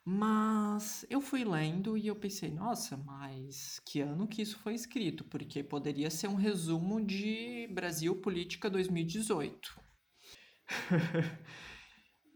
Mas 0.05 1.05
eu 1.09 1.21
fui 1.21 1.45
lendo 1.45 1.97
e 1.97 2.07
eu 2.07 2.15
pensei, 2.15 2.51
nossa, 2.51 2.97
mas 2.97 3.81
que 3.87 4.01
ano 4.01 4.29
que 4.29 4.43
isso 4.43 4.59
foi 4.59 4.75
escrito? 4.75 5.25
Porque 5.25 5.65
poderia 5.65 6.11
ser 6.11 6.29
um 6.29 6.35
resumo 6.35 7.05
de 7.05 7.67
Brasil 7.73 8.15
Política 8.17 8.69
2018. 8.69 9.81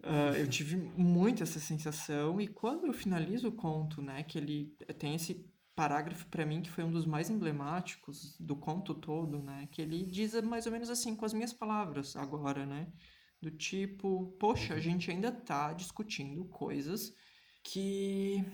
Uh, 0.03 0.33
eu 0.39 0.49
tive 0.49 0.77
muito 0.77 1.43
essa 1.43 1.61
sensação 1.61 2.41
e 2.41 2.49
quando 2.49 2.87
eu 2.87 2.93
finalizo 2.93 3.49
o 3.49 3.53
conto, 3.53 4.01
né, 4.01 4.23
que 4.23 4.39
ele 4.39 4.75
tem 4.99 5.15
esse 5.15 5.47
parágrafo 5.79 6.27
para 6.27 6.45
mim 6.45 6.61
que 6.61 6.71
foi 6.71 6.83
um 6.83 6.91
dos 6.91 7.07
mais 7.07 7.31
emblemáticos 7.31 8.37
do 8.41 8.57
conto 8.57 8.93
todo, 8.93 9.41
né? 9.41 9.69
Que 9.71 9.81
ele 9.81 10.05
diz 10.05 10.35
mais 10.43 10.67
ou 10.67 10.73
menos 10.73 10.91
assim 10.91 11.15
com 11.15 11.25
as 11.25 11.33
minhas 11.33 11.53
palavras 11.53 12.17
agora, 12.17 12.67
né? 12.67 12.93
Do 13.41 13.49
tipo, 13.49 14.37
poxa, 14.41 14.75
a 14.75 14.81
gente 14.81 15.09
ainda 15.09 15.31
tá 15.31 15.73
discutindo 15.73 16.45
coisas 16.47 17.15
que 17.63 18.45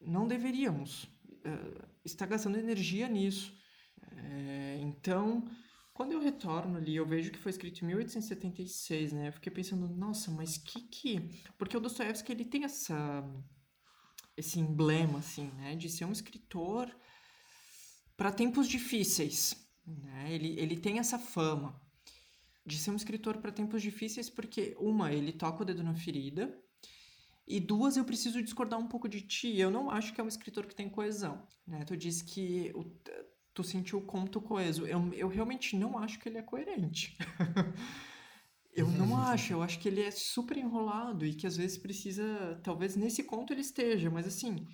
não 0.00 0.26
deveríamos 0.26 1.04
uh, 1.04 1.88
estar 2.04 2.26
gastando 2.26 2.58
energia 2.58 3.08
nisso. 3.08 3.56
É, 4.16 4.80
então, 4.80 5.48
quando 5.92 6.10
eu 6.10 6.20
retorno 6.20 6.78
ali, 6.78 6.96
eu 6.96 7.06
vejo 7.06 7.30
que 7.30 7.38
foi 7.38 7.50
escrito 7.50 7.84
em 7.84 7.86
1876, 7.86 9.12
né? 9.12 9.28
Eu 9.28 9.32
fiquei 9.34 9.52
pensando, 9.52 9.86
nossa, 9.86 10.32
mas 10.32 10.58
que 10.58 10.80
que... 10.80 11.30
Porque 11.56 11.76
o 11.76 11.80
Dostoiévski, 11.80 12.32
ele 12.32 12.44
tem 12.44 12.64
essa 12.64 13.22
esse 14.36 14.58
emblema, 14.58 15.18
assim, 15.18 15.50
né? 15.56 15.76
De 15.76 15.88
ser 15.88 16.04
um 16.04 16.12
escritor 16.12 16.94
para 18.16 18.32
tempos 18.32 18.68
difíceis, 18.68 19.56
né? 19.86 20.32
Ele, 20.32 20.58
ele 20.58 20.76
tem 20.76 20.98
essa 20.98 21.18
fama 21.18 21.80
de 22.66 22.78
ser 22.78 22.90
um 22.90 22.96
escritor 22.96 23.38
para 23.38 23.52
tempos 23.52 23.82
difíceis 23.82 24.30
porque, 24.30 24.74
uma, 24.78 25.12
ele 25.12 25.32
toca 25.32 25.62
o 25.62 25.66
dedo 25.66 25.82
na 25.82 25.94
ferida, 25.94 26.58
e 27.46 27.60
duas, 27.60 27.96
eu 27.96 28.04
preciso 28.04 28.42
discordar 28.42 28.78
um 28.78 28.88
pouco 28.88 29.06
de 29.08 29.20
ti. 29.20 29.58
Eu 29.58 29.70
não 29.70 29.90
acho 29.90 30.14
que 30.14 30.20
é 30.20 30.24
um 30.24 30.28
escritor 30.28 30.66
que 30.66 30.74
tem 30.74 30.88
coesão, 30.88 31.46
né? 31.66 31.84
Tu 31.84 31.94
disse 31.96 32.24
que 32.24 32.72
o, 32.74 32.84
tu 33.52 33.62
sentiu 33.62 33.98
o 33.98 34.02
conto 34.02 34.40
coeso. 34.40 34.86
Eu, 34.86 35.12
eu 35.12 35.28
realmente 35.28 35.76
não 35.76 35.98
acho 35.98 36.18
que 36.18 36.28
ele 36.28 36.38
é 36.38 36.42
coerente. 36.42 37.16
Eu 38.76 38.88
não 38.88 39.16
acho, 39.16 39.52
eu 39.52 39.62
acho 39.62 39.78
que 39.78 39.88
ele 39.88 40.02
é 40.02 40.10
super 40.10 40.56
enrolado 40.56 41.24
e 41.24 41.32
que 41.32 41.46
às 41.46 41.56
vezes 41.56 41.78
precisa. 41.78 42.60
Talvez 42.62 42.96
nesse 42.96 43.22
conto 43.22 43.52
ele 43.52 43.60
esteja, 43.60 44.10
mas 44.10 44.26
assim. 44.26 44.66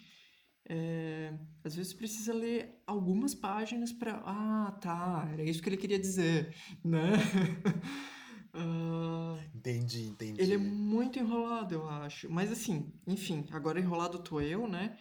É, 0.72 1.32
às 1.64 1.74
vezes 1.74 1.92
precisa 1.92 2.32
ler 2.32 2.80
algumas 2.86 3.34
páginas 3.34 3.92
para. 3.92 4.22
Ah, 4.24 4.78
tá, 4.80 5.28
era 5.32 5.42
isso 5.42 5.60
que 5.60 5.68
ele 5.68 5.76
queria 5.76 5.98
dizer, 5.98 6.54
né? 6.84 7.12
uh, 8.54 9.38
entendi, 9.54 10.02
entendi. 10.02 10.40
Ele 10.40 10.54
é 10.54 10.58
muito 10.58 11.18
enrolado, 11.18 11.74
eu 11.74 11.88
acho. 11.88 12.30
Mas 12.30 12.52
assim, 12.52 12.92
enfim, 13.06 13.44
agora 13.50 13.80
enrolado 13.80 14.22
tô 14.22 14.40
eu, 14.40 14.68
né? 14.68 14.96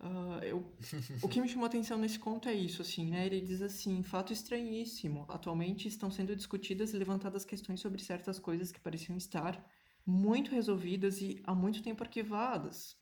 Uh, 0.00 0.42
eu, 0.42 0.76
o 1.22 1.28
que 1.28 1.40
me 1.40 1.48
chamou 1.48 1.66
atenção 1.66 1.96
nesse 1.96 2.18
conto 2.18 2.48
é 2.48 2.54
isso, 2.54 2.82
assim, 2.82 3.10
né? 3.10 3.26
Ele 3.26 3.40
diz 3.40 3.62
assim, 3.62 4.02
fato 4.02 4.32
estranhíssimo. 4.32 5.24
Atualmente 5.28 5.88
estão 5.88 6.10
sendo 6.10 6.34
discutidas 6.36 6.92
e 6.92 6.96
levantadas 6.98 7.44
questões 7.44 7.80
sobre 7.80 8.02
certas 8.02 8.38
coisas 8.38 8.70
que 8.70 8.80
pareciam 8.80 9.16
estar 9.16 9.64
muito 10.06 10.50
resolvidas 10.50 11.20
e 11.20 11.40
há 11.44 11.54
muito 11.54 11.82
tempo 11.82 12.02
arquivadas. 12.02 12.96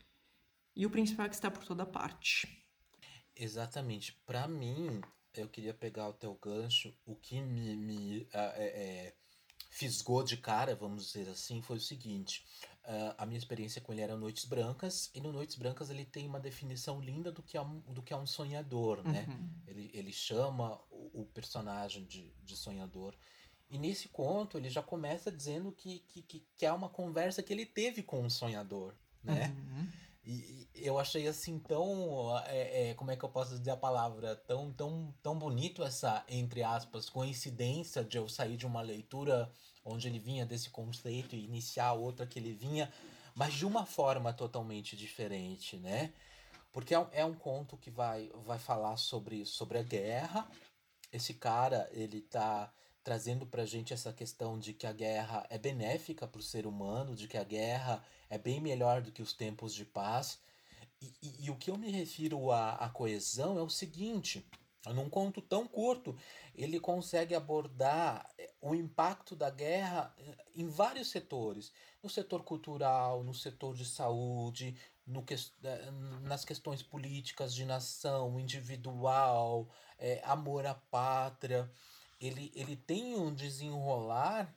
E 0.77 0.87
o 0.87 0.91
principal 0.91 1.27
é 1.27 1.29
que 1.29 1.35
está 1.35 1.51
por 1.51 1.65
toda 1.65 1.85
parte. 1.85 2.47
Exatamente. 3.35 4.13
Para 4.25 4.47
mim, 4.47 5.01
eu 5.35 5.49
queria 5.49 5.75
pegar 5.75 6.09
o 6.09 6.15
teu 6.15 6.35
gancho. 6.35 6.95
O 7.05 7.17
que 7.17 7.41
me, 7.41 7.77
me 7.77 8.29
é, 8.33 8.65
é, 8.65 9.15
fisgou 9.71 10.23
de 10.23 10.37
cara, 10.37 10.77
vamos 10.77 11.07
dizer 11.07 11.29
assim, 11.29 11.61
foi 11.63 11.77
o 11.77 11.81
seguinte. 11.81 12.45
Uh, 12.85 13.15
a 13.17 13.25
minha 13.25 13.39
experiência 13.39 13.81
com 13.81 13.93
ele 13.93 14.03
era 14.03 14.17
Noites 14.17 14.45
Brancas, 14.45 15.09
e 15.15 15.21
no 15.21 15.33
Noites 15.33 15.55
Brancas 15.55 15.89
ele 15.89 16.05
tem 16.05 16.27
uma 16.27 16.41
definição 16.41 17.01
linda 17.01 17.31
do 17.31 17.41
que 17.41 17.57
é 17.57 17.61
um, 17.61 17.79
do 17.81 18.03
que 18.03 18.13
é 18.13 18.17
um 18.17 18.27
sonhador, 18.27 19.05
né? 19.05 19.25
Uhum. 19.29 19.51
Ele, 19.69 19.91
ele 19.95 20.13
chama 20.13 20.81
o, 20.91 21.23
o, 21.23 21.27
personagem 21.27 22.05
de, 22.05 22.35
de 22.43 22.57
sonhador. 22.57 23.15
E 23.71 23.79
nesse 23.79 24.09
conto 24.09 24.59
ele 24.59 24.69
já 24.69 24.83
começa 24.83 25.31
dizendo 25.31 25.71
que, 25.71 26.01
que, 26.09 26.45
que, 26.57 26.67
é 26.67 26.73
uma 26.73 26.89
conversa 26.89 27.41
que 27.43 27.53
ele 27.53 27.65
teve 27.65 28.03
com 28.03 28.21
um 28.21 28.29
sonhador, 28.29 28.95
né? 29.23 29.55
Uhum. 29.57 29.89
E, 30.25 30.69
eu 30.75 30.99
achei 30.99 31.27
assim 31.27 31.59
tão. 31.59 32.37
É, 32.47 32.91
é, 32.91 32.95
como 32.95 33.11
é 33.11 33.17
que 33.17 33.25
eu 33.25 33.29
posso 33.29 33.59
dizer 33.59 33.73
a 33.73 33.77
palavra? 33.77 34.37
Tão, 34.37 34.73
tão, 34.73 35.15
tão 35.23 35.39
bonito 35.39 35.83
essa, 35.83 36.25
entre 36.29 36.63
aspas, 36.63 37.09
coincidência 37.09 38.05
de 38.05 38.17
eu 38.17 38.29
sair 38.29 38.57
de 38.57 38.67
uma 38.67 38.83
leitura 38.83 39.51
onde 39.85 40.07
ele 40.07 40.19
vinha 40.19 40.47
desse 40.47 40.71
conceito 40.71 41.35
e 41.35 41.45
iniciar 41.45 41.93
outra 41.93 42.27
que 42.27 42.39
ele 42.39 42.53
vinha, 42.53 42.93
mas 43.35 43.55
de 43.55 43.67
uma 43.67 43.85
forma 43.85 44.33
totalmente 44.33 44.97
diferente, 44.97 45.77
né? 45.77 46.13
Porque 46.73 46.95
é 46.95 46.99
um, 46.99 47.07
é 47.13 47.25
um 47.25 47.35
conto 47.35 47.77
que 47.77 47.91
vai, 47.91 48.31
vai 48.45 48.59
falar 48.59 48.97
sobre, 48.97 49.45
sobre 49.45 49.79
a 49.79 49.83
guerra. 49.83 50.49
Esse 51.13 51.35
cara, 51.35 51.89
ele 51.93 52.21
tá 52.23 52.73
trazendo 53.05 53.47
pra 53.47 53.65
gente 53.65 53.93
essa 53.93 54.13
questão 54.13 54.59
de 54.59 54.73
que 54.73 54.87
a 54.87 54.93
guerra 54.93 55.47
é 55.51 55.59
benéfica 55.59 56.27
para 56.27 56.39
o 56.39 56.43
ser 56.43 56.67
humano, 56.67 57.15
de 57.15 57.27
que 57.27 57.37
a 57.37 57.45
guerra 57.45 58.05
é 58.31 58.39
bem 58.39 58.61
melhor 58.61 59.03
do 59.03 59.13
que 59.13 59.23
os 59.23 59.33
tempos 59.33 59.75
de 59.75 59.85
paz. 59.85 60.39
E, 61.01 61.13
e, 61.23 61.47
e 61.47 61.51
o 61.51 61.57
que 61.57 61.71
eu 61.71 61.77
me 61.77 61.91
refiro 61.91 62.51
à, 62.53 62.75
à 62.75 62.89
coesão 62.89 63.59
é 63.59 63.63
o 63.63 63.69
seguinte: 63.69 64.47
num 64.87 65.09
conto 65.09 65.41
tão 65.41 65.67
curto, 65.67 66.17
ele 66.55 66.81
consegue 66.81 67.35
abordar 67.35 68.29
eh, 68.39 68.51
o 68.61 68.75
impacto 68.75 69.37
da 69.37 69.49
guerra 69.49 70.13
eh, 70.19 70.37
em 70.57 70.69
vários 70.69 71.11
setores. 71.11 71.73
No 72.03 72.11
setor 72.11 72.43
cultural, 72.43 73.23
no 73.23 73.33
setor 73.33 73.77
de 73.77 73.85
saúde, 73.85 74.77
no 75.07 75.23
que, 75.25 75.35
eh, 75.35 75.91
nas 76.23 76.45
questões 76.45 76.83
políticas 76.83 77.55
de 77.55 77.65
nação, 77.65 78.41
individual, 78.41 79.69
é, 79.99 80.21
amor 80.25 80.67
à 80.67 80.75
pátria 80.75 81.71
ele, 82.23 82.53
ele 82.55 82.77
tem 82.77 83.17
um 83.17 83.35
desenrolar 83.35 84.55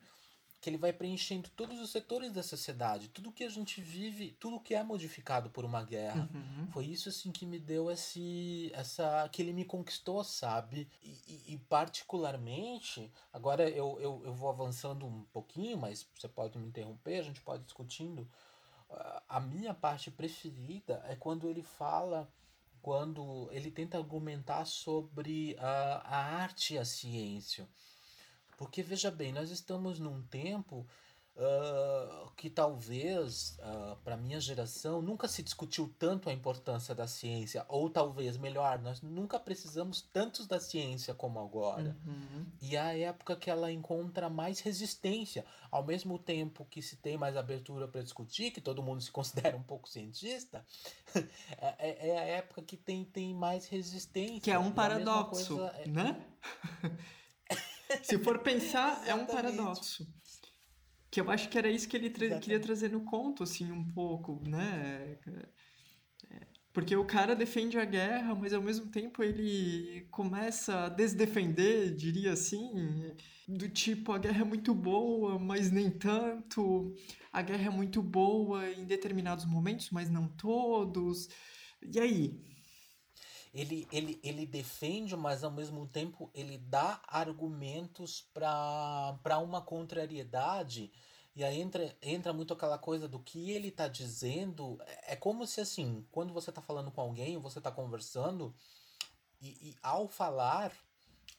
que 0.60 0.70
ele 0.70 0.78
vai 0.78 0.92
preenchendo 0.92 1.48
todos 1.50 1.78
os 1.80 1.90
setores 1.90 2.32
da 2.32 2.42
sociedade, 2.42 3.08
tudo 3.08 3.30
que 3.30 3.44
a 3.44 3.48
gente 3.48 3.80
vive, 3.80 4.36
tudo 4.40 4.58
que 4.58 4.74
é 4.74 4.82
modificado 4.82 5.50
por 5.50 5.64
uma 5.64 5.84
guerra. 5.84 6.28
Uhum. 6.32 6.66
Foi 6.72 6.84
isso 6.84 7.08
assim 7.08 7.30
que 7.30 7.44
me 7.44 7.58
deu 7.58 7.90
esse 7.90 8.70
essa 8.74 9.28
que 9.30 9.42
ele 9.42 9.52
me 9.52 9.64
conquistou, 9.64 10.24
sabe? 10.24 10.88
E, 11.02 11.10
e, 11.28 11.54
e, 11.54 11.58
particularmente, 11.68 13.12
agora 13.32 13.68
eu, 13.68 14.00
eu, 14.00 14.22
eu 14.24 14.34
vou 14.34 14.48
avançando 14.48 15.06
um 15.06 15.22
pouquinho, 15.32 15.76
mas 15.76 16.06
você 16.14 16.28
pode 16.28 16.58
me 16.58 16.66
interromper, 16.66 17.18
a 17.18 17.22
gente 17.22 17.40
pode 17.40 17.62
discutindo. 17.62 18.28
A 19.28 19.40
minha 19.40 19.74
parte 19.74 20.10
preferida 20.10 21.04
é 21.08 21.16
quando 21.16 21.48
ele 21.48 21.62
fala 21.62 22.28
quando 22.86 23.48
ele 23.50 23.68
tenta 23.68 23.98
argumentar 23.98 24.64
sobre 24.64 25.56
a, 25.58 26.02
a 26.04 26.24
arte 26.36 26.74
e 26.74 26.78
a 26.78 26.84
ciência. 26.84 27.68
Porque 28.56 28.80
veja 28.80 29.10
bem, 29.10 29.32
nós 29.32 29.50
estamos 29.50 29.98
num 29.98 30.22
tempo 30.22 30.86
uh, 31.36 32.30
que 32.36 32.50
talvez, 32.50 33.56
uh, 33.58 33.62
ah, 33.62 33.96
para 34.02 34.16
minha 34.16 34.40
geração, 34.40 35.00
nunca 35.00 35.28
se 35.28 35.42
discutiu 35.42 35.94
tanto 35.98 36.28
a 36.28 36.32
importância 36.32 36.94
da 36.94 37.06
ciência, 37.06 37.64
ou 37.68 37.88
talvez, 37.88 38.36
melhor, 38.36 38.78
nós 38.78 39.00
nunca 39.02 39.38
precisamos 39.38 40.02
tantos 40.02 40.46
da 40.46 40.58
ciência 40.58 41.14
como 41.14 41.38
agora. 41.40 41.96
Uhum. 42.06 42.46
E 42.60 42.76
é 42.76 42.80
a 42.80 42.98
época 42.98 43.36
que 43.36 43.50
ela 43.50 43.70
encontra 43.70 44.28
mais 44.28 44.60
resistência, 44.60 45.44
ao 45.70 45.84
mesmo 45.84 46.18
tempo 46.18 46.64
que 46.66 46.82
se 46.82 46.96
tem 46.96 47.16
mais 47.16 47.36
abertura 47.36 47.86
para 47.88 48.02
discutir, 48.02 48.50
que 48.50 48.60
todo 48.60 48.82
mundo 48.82 49.00
se 49.00 49.10
considera 49.12 49.56
um 49.56 49.62
pouco 49.62 49.88
cientista, 49.88 50.64
é, 51.58 51.74
é, 51.78 52.08
é 52.08 52.18
a 52.18 52.24
época 52.24 52.62
que 52.62 52.76
tem, 52.76 53.04
tem 53.04 53.34
mais 53.34 53.66
resistência. 53.66 54.40
Que 54.40 54.50
é 54.50 54.58
um 54.58 54.72
paradoxo, 54.72 55.56
coisa, 55.56 55.74
é... 55.78 55.88
né? 55.88 56.26
Se 58.02 58.18
for 58.18 58.40
pensar, 58.40 59.06
é 59.06 59.14
um 59.14 59.26
paradoxo. 59.26 60.06
Que 61.16 61.20
eu 61.22 61.30
acho 61.30 61.48
que 61.48 61.56
era 61.56 61.70
isso 61.70 61.88
que 61.88 61.96
ele 61.96 62.10
tra 62.10 62.38
queria 62.38 62.60
trazer 62.60 62.90
no 62.90 63.00
conto, 63.00 63.42
assim, 63.42 63.72
um 63.72 63.82
pouco, 63.82 64.38
né? 64.46 65.16
É, 66.30 66.46
porque 66.74 66.94
o 66.94 67.06
cara 67.06 67.34
defende 67.34 67.78
a 67.78 67.86
guerra, 67.86 68.34
mas 68.34 68.52
ao 68.52 68.60
mesmo 68.60 68.88
tempo 68.88 69.22
ele 69.22 70.06
começa 70.10 70.84
a 70.84 70.88
desdefender, 70.90 71.94
diria 71.94 72.34
assim, 72.34 73.14
do 73.48 73.66
tipo, 73.66 74.12
a 74.12 74.18
guerra 74.18 74.42
é 74.42 74.44
muito 74.44 74.74
boa, 74.74 75.38
mas 75.38 75.70
nem 75.70 75.90
tanto. 75.90 76.94
A 77.32 77.40
guerra 77.40 77.68
é 77.68 77.70
muito 77.70 78.02
boa 78.02 78.70
em 78.70 78.84
determinados 78.84 79.46
momentos, 79.46 79.88
mas 79.90 80.10
não 80.10 80.28
todos. 80.28 81.30
E 81.80 81.98
aí? 81.98 82.38
Ele, 83.56 83.88
ele, 83.90 84.20
ele 84.22 84.44
defende, 84.44 85.16
mas 85.16 85.42
ao 85.42 85.50
mesmo 85.50 85.86
tempo 85.86 86.30
ele 86.34 86.58
dá 86.58 87.00
argumentos 87.06 88.28
para 88.34 89.38
uma 89.42 89.62
contrariedade. 89.62 90.92
E 91.34 91.42
aí 91.42 91.60
entra, 91.60 91.96
entra 92.02 92.34
muito 92.34 92.52
aquela 92.52 92.76
coisa 92.76 93.08
do 93.08 93.18
que 93.18 93.50
ele 93.50 93.68
está 93.68 93.88
dizendo. 93.88 94.78
É, 94.86 95.14
é 95.14 95.16
como 95.16 95.46
se 95.46 95.62
assim, 95.62 96.06
quando 96.12 96.34
você 96.34 96.50
está 96.50 96.60
falando 96.60 96.90
com 96.90 97.00
alguém, 97.00 97.38
você 97.38 97.58
está 97.58 97.70
conversando, 97.70 98.54
e, 99.40 99.70
e 99.70 99.76
ao 99.82 100.06
falar, 100.06 100.72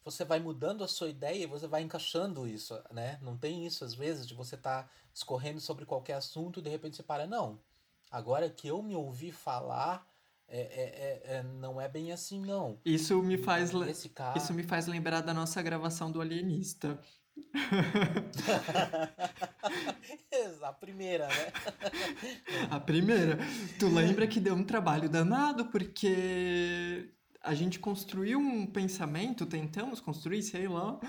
você 0.03 0.25
vai 0.25 0.39
mudando 0.39 0.83
a 0.83 0.87
sua 0.87 1.09
ideia 1.09 1.43
e 1.43 1.47
você 1.47 1.67
vai 1.67 1.83
encaixando 1.83 2.47
isso, 2.47 2.81
né? 2.91 3.19
Não 3.21 3.37
tem 3.37 3.65
isso 3.65 3.83
às 3.83 3.93
vezes 3.93 4.27
de 4.27 4.33
você 4.33 4.55
estar 4.55 4.83
tá 4.83 4.89
discorrendo 5.13 5.59
sobre 5.59 5.85
qualquer 5.85 6.13
assunto 6.13 6.59
e 6.59 6.63
de 6.63 6.69
repente 6.69 6.95
você 6.95 7.03
para, 7.03 7.27
não. 7.27 7.59
Agora 8.09 8.49
que 8.49 8.67
eu 8.67 8.81
me 8.81 8.95
ouvi 8.95 9.31
falar, 9.31 10.07
é, 10.49 10.59
é, 10.59 10.63
é, 10.63 11.21
é, 11.37 11.43
não 11.43 11.79
é 11.79 11.89
bem 11.89 12.11
assim, 12.11 12.39
não. 12.39 12.79
Isso 12.85 13.21
me 13.21 13.37
faz, 13.37 13.71
cara... 14.13 14.37
isso 14.37 14.53
me 14.53 14.63
faz 14.63 14.87
lembrar 14.87 15.21
da 15.21 15.33
nossa 15.33 15.61
gravação 15.61 16.11
do 16.11 16.21
Alienista. 16.21 16.99
a 20.63 20.73
primeira, 20.73 21.27
né? 21.27 21.51
a 22.71 22.79
primeira. 22.79 23.37
Tu 23.77 23.87
lembra 23.87 24.25
que 24.25 24.39
deu 24.39 24.55
um 24.55 24.63
trabalho 24.63 25.09
danado, 25.09 25.65
porque 25.65 27.13
a 27.41 27.53
gente 27.53 27.79
construiu 27.79 28.39
um 28.39 28.65
pensamento, 28.65 29.45
tentamos 29.45 29.99
construir, 29.99 30.43
sei 30.43 30.67
lá, 30.67 30.99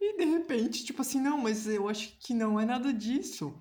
e 0.00 0.18
de 0.18 0.24
repente, 0.24 0.84
tipo 0.84 1.00
assim, 1.00 1.20
não, 1.20 1.38
mas 1.38 1.66
eu 1.66 1.88
acho 1.88 2.16
que 2.18 2.34
não 2.34 2.60
é 2.60 2.66
nada 2.66 2.92
disso. 2.92 3.58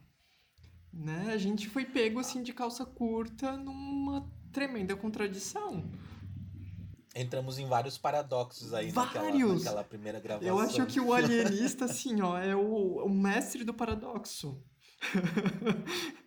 Né? 0.93 1.31
A 1.33 1.37
gente 1.37 1.69
foi 1.69 1.85
pego 1.85 2.19
assim 2.19 2.43
de 2.43 2.53
calça 2.53 2.85
curta 2.85 3.55
numa 3.55 4.29
tremenda 4.51 4.95
contradição. 4.95 5.83
Entramos 7.13 7.59
em 7.59 7.67
vários 7.67 7.97
paradoxos 7.97 8.73
aí 8.73 8.89
vários. 8.89 9.15
Naquela, 9.15 9.53
naquela 9.53 9.83
primeira 9.83 10.19
gravação. 10.19 10.47
Eu 10.47 10.59
acho 10.59 10.85
que 10.85 10.99
o 10.99 11.11
alienista, 11.13 11.85
assim, 11.85 12.21
ó, 12.21 12.37
é 12.37 12.55
o, 12.55 13.05
o 13.05 13.09
mestre 13.09 13.63
do 13.63 13.73
paradoxo. 13.73 14.63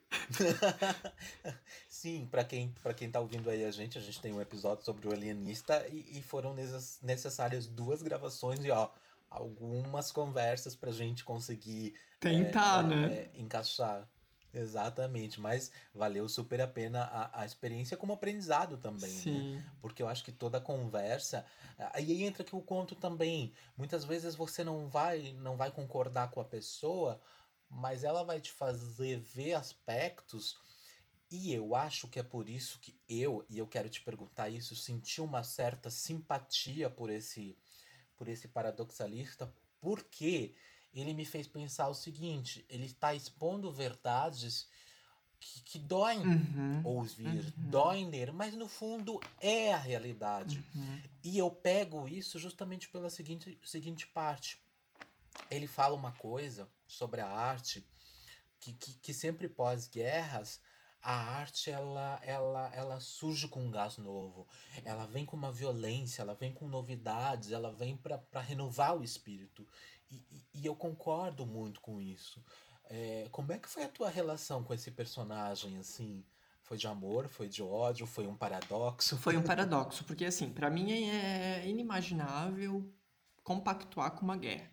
Sim, 1.88 2.28
para 2.30 2.44
quem, 2.44 2.74
pra 2.82 2.92
quem 2.92 3.10
tá 3.10 3.18
ouvindo 3.18 3.48
aí 3.48 3.64
a 3.64 3.70
gente, 3.70 3.96
a 3.96 4.00
gente 4.00 4.20
tem 4.20 4.32
um 4.32 4.40
episódio 4.40 4.84
sobre 4.84 5.08
o 5.08 5.12
alienista 5.12 5.86
e, 5.90 6.18
e 6.18 6.22
foram 6.22 6.54
necessárias 7.02 7.66
duas 7.66 8.02
gravações 8.02 8.62
e 8.62 8.70
ó, 8.70 8.90
algumas 9.30 10.12
conversas 10.12 10.76
pra 10.76 10.92
gente 10.92 11.24
conseguir 11.24 11.94
tentar, 12.20 12.84
é, 12.84 12.86
né? 12.86 13.06
É, 13.06 13.30
encaixar. 13.36 14.06
Exatamente, 14.54 15.40
mas 15.40 15.70
valeu 15.92 16.28
super 16.28 16.60
a 16.60 16.66
pena 16.66 17.04
a, 17.04 17.42
a 17.42 17.44
experiência 17.44 17.96
como 17.96 18.12
aprendizado 18.12 18.76
também, 18.76 19.10
né? 19.10 19.20
Sim. 19.20 19.54
né? 19.56 19.64
Porque 19.80 20.02
eu 20.02 20.08
acho 20.08 20.24
que 20.24 20.32
toda 20.32 20.60
conversa, 20.60 21.44
aí 21.92 22.22
entra 22.22 22.44
que 22.44 22.54
o 22.54 22.62
conto 22.62 22.94
também, 22.94 23.52
muitas 23.76 24.04
vezes 24.04 24.34
você 24.34 24.62
não 24.62 24.88
vai, 24.88 25.32
não 25.40 25.56
vai 25.56 25.70
concordar 25.70 26.30
com 26.30 26.40
a 26.40 26.44
pessoa, 26.44 27.20
mas 27.68 28.04
ela 28.04 28.22
vai 28.22 28.40
te 28.40 28.52
fazer 28.52 29.18
ver 29.18 29.54
aspectos 29.54 30.56
e 31.30 31.52
eu 31.52 31.74
acho 31.74 32.06
que 32.06 32.20
é 32.20 32.22
por 32.22 32.48
isso 32.48 32.78
que 32.78 32.96
eu, 33.08 33.44
e 33.48 33.58
eu 33.58 33.66
quero 33.66 33.88
te 33.88 34.00
perguntar 34.00 34.48
isso, 34.48 34.76
senti 34.76 35.20
uma 35.20 35.42
certa 35.42 35.90
simpatia 35.90 36.88
por 36.88 37.10
esse 37.10 37.56
por 38.16 38.28
esse 38.28 38.46
paradoxalista, 38.46 39.52
porque 39.80 40.54
ele 41.00 41.14
me 41.14 41.24
fez 41.24 41.46
pensar 41.46 41.88
o 41.88 41.94
seguinte: 41.94 42.64
ele 42.68 42.86
está 42.86 43.14
expondo 43.14 43.72
verdades 43.72 44.68
que, 45.40 45.62
que 45.62 45.78
doem 45.78 46.20
uhum, 46.20 46.80
ouvir, 46.84 47.52
uhum. 47.56 47.70
doem 47.70 48.08
ler, 48.08 48.32
mas 48.32 48.54
no 48.54 48.68
fundo 48.68 49.20
é 49.40 49.72
a 49.72 49.78
realidade. 49.78 50.64
Uhum. 50.74 51.02
E 51.22 51.36
eu 51.36 51.50
pego 51.50 52.08
isso 52.08 52.38
justamente 52.38 52.88
pela 52.88 53.10
seguinte, 53.10 53.58
seguinte 53.62 54.06
parte. 54.06 54.58
Ele 55.50 55.66
fala 55.66 55.94
uma 55.94 56.12
coisa 56.12 56.68
sobre 56.86 57.20
a 57.20 57.28
arte 57.28 57.84
que, 58.60 58.72
que, 58.72 58.94
que 58.94 59.12
sempre 59.12 59.48
pós-guerras 59.48 60.60
a 61.04 61.12
arte 61.12 61.70
ela, 61.70 62.18
ela, 62.22 62.70
ela 62.74 62.98
surge 62.98 63.46
com 63.46 63.62
um 63.62 63.70
gás 63.70 63.98
novo, 63.98 64.48
ela 64.86 65.06
vem 65.06 65.26
com 65.26 65.36
uma 65.36 65.52
violência, 65.52 66.22
ela 66.22 66.34
vem 66.34 66.50
com 66.50 66.66
novidades, 66.66 67.52
ela 67.52 67.70
vem 67.70 67.94
para 67.94 68.40
renovar 68.40 68.96
o 68.96 69.04
espírito. 69.04 69.68
E, 70.30 70.60
e, 70.60 70.66
eu 70.66 70.74
concordo 70.76 71.46
muito 71.46 71.80
com 71.80 72.00
isso. 72.00 72.42
É, 72.84 73.28
como 73.30 73.52
é 73.52 73.58
que 73.58 73.68
foi 73.68 73.84
a 73.84 73.88
tua 73.88 74.08
relação 74.08 74.62
com 74.62 74.74
esse 74.74 74.90
personagem, 74.90 75.76
assim? 75.78 76.24
Foi 76.62 76.76
de 76.76 76.86
amor, 76.86 77.28
foi 77.28 77.48
de 77.48 77.62
ódio, 77.62 78.06
foi 78.06 78.26
um 78.26 78.36
paradoxo? 78.36 79.16
Foi 79.18 79.36
um 79.36 79.42
paradoxo, 79.42 80.04
porque 80.04 80.24
assim, 80.24 80.50
para 80.50 80.70
mim 80.70 80.92
é 80.92 81.68
inimaginável 81.68 82.90
compactuar 83.42 84.12
com 84.12 84.24
uma 84.24 84.36
guerra. 84.36 84.70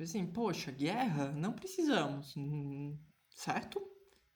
Assim, 0.00 0.26
poxa, 0.26 0.72
guerra? 0.72 1.30
Não 1.30 1.52
precisamos, 1.52 2.34
hum, 2.36 2.98
certo? 3.30 3.80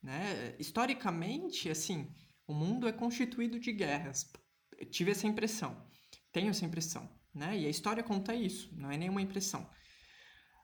Né? 0.03 0.55
Historicamente, 0.59 1.69
assim, 1.71 2.09
o 2.47 2.55
mundo 2.55 2.87
é 2.87 2.93
constituído 2.93 3.59
de 3.59 3.73
guerras. 3.73 4.31
Eu 4.79 4.89
tive 4.89 5.11
essa 5.11 5.27
impressão, 5.27 5.85
tenho 6.31 6.51
essa 6.51 6.65
impressão, 6.65 7.09
né? 7.35 7.59
E 7.59 7.67
a 7.67 7.71
história 7.71 8.03
conta 8.03 8.35
isso, 8.35 8.71
não 8.77 8.91
é 8.91 8.97
nenhuma 8.97 9.23
impressão. 9.23 9.69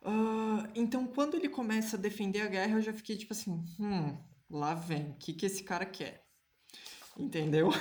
Uh, 0.04 0.66
então, 0.75 1.06
quando 1.06 1.37
ele 1.37 1.49
começa 1.49 1.97
a 1.97 2.00
defender 2.00 2.40
a 2.40 2.49
guerra, 2.49 2.78
eu 2.78 2.82
já 2.82 2.92
fiquei 2.92 3.16
tipo 3.16 3.32
assim, 3.32 3.64
hum, 3.78 4.18
lá 4.50 4.75
vem, 4.75 5.11
o 5.11 5.14
que, 5.14 5.32
que 5.32 5.47
esse 5.47 5.62
cara 5.62 5.87
quer? 5.87 6.26
Entendeu? 7.16 7.71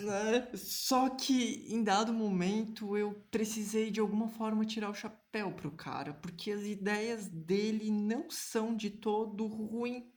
né? 0.00 0.48
Só 0.54 1.10
que 1.10 1.66
em 1.68 1.82
dado 1.82 2.12
momento 2.12 2.96
eu 2.96 3.14
precisei 3.30 3.90
de 3.90 4.00
alguma 4.00 4.28
forma 4.28 4.64
tirar 4.64 4.90
o 4.90 4.94
chapéu 4.94 5.52
pro 5.52 5.72
cara, 5.72 6.14
porque 6.14 6.50
as 6.52 6.62
ideias 6.62 7.28
dele 7.28 7.90
não 7.90 8.30
são 8.30 8.74
de 8.74 8.90
todo 8.90 9.46
ruim. 9.46 10.10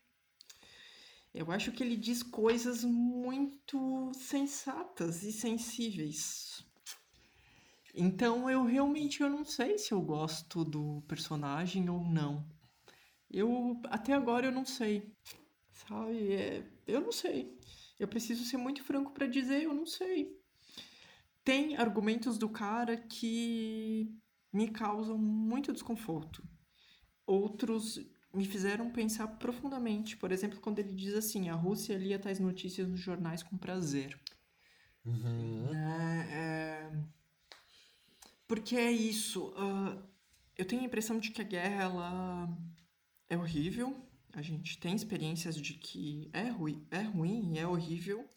Eu 1.33 1.51
acho 1.51 1.71
que 1.71 1.83
ele 1.83 1.95
diz 1.95 2.23
coisas 2.23 2.83
muito 2.83 4.11
sensatas 4.13 5.23
e 5.23 5.31
sensíveis. 5.31 6.66
Então 7.99 8.47
eu 8.47 8.63
realmente 8.63 9.21
eu 9.21 9.29
não 9.29 9.43
sei 9.43 9.77
se 9.79 9.91
eu 9.91 9.99
gosto 9.99 10.63
do 10.63 11.01
personagem 11.07 11.89
ou 11.89 12.03
não. 12.03 12.47
Eu 13.29 13.81
até 13.85 14.13
agora 14.13 14.45
eu 14.45 14.51
não 14.51 14.65
sei. 14.65 15.11
Sabe? 15.71 16.33
É, 16.33 16.63
eu 16.85 17.01
não 17.01 17.11
sei. 17.11 17.57
Eu 17.99 18.07
preciso 18.07 18.45
ser 18.45 18.57
muito 18.57 18.83
franco 18.83 19.11
para 19.11 19.25
dizer, 19.25 19.63
eu 19.63 19.73
não 19.73 19.85
sei. 19.85 20.37
Tem 21.43 21.75
argumentos 21.75 22.37
do 22.37 22.47
cara 22.47 22.97
que 22.97 24.15
me 24.53 24.69
causam 24.69 25.17
muito 25.17 25.73
desconforto. 25.73 26.43
Outros 27.25 27.99
me 28.33 28.45
fizeram 28.45 28.91
pensar 28.91 29.27
profundamente. 29.27 30.15
Por 30.17 30.31
exemplo, 30.31 30.59
quando 30.59 30.79
ele 30.79 30.93
diz 30.93 31.15
assim: 31.15 31.49
a 31.49 31.55
Rússia 31.55 31.97
lia 31.97 32.19
tais 32.19 32.39
notícias 32.39 32.87
nos 32.87 32.99
jornais 32.99 33.41
com 33.41 33.57
prazer. 33.57 34.19
Uhum. 35.03 35.73
É, 35.73 36.27
é... 36.31 36.91
Porque 38.47 38.75
é 38.75 38.91
isso. 38.91 39.49
Uh, 39.49 40.01
eu 40.57 40.65
tenho 40.65 40.81
a 40.81 40.85
impressão 40.85 41.19
de 41.19 41.31
que 41.31 41.41
a 41.41 41.45
guerra 41.45 41.83
ela 41.83 42.57
é 43.29 43.37
horrível, 43.37 43.95
a 44.33 44.41
gente 44.41 44.77
tem 44.79 44.95
experiências 44.95 45.55
de 45.55 45.73
que 45.73 46.29
é, 46.33 46.49
ruim, 46.49 46.87
é 46.89 47.01
ruim 47.01 47.53
e 47.53 47.59
é 47.59 47.67
horrível, 47.67 48.27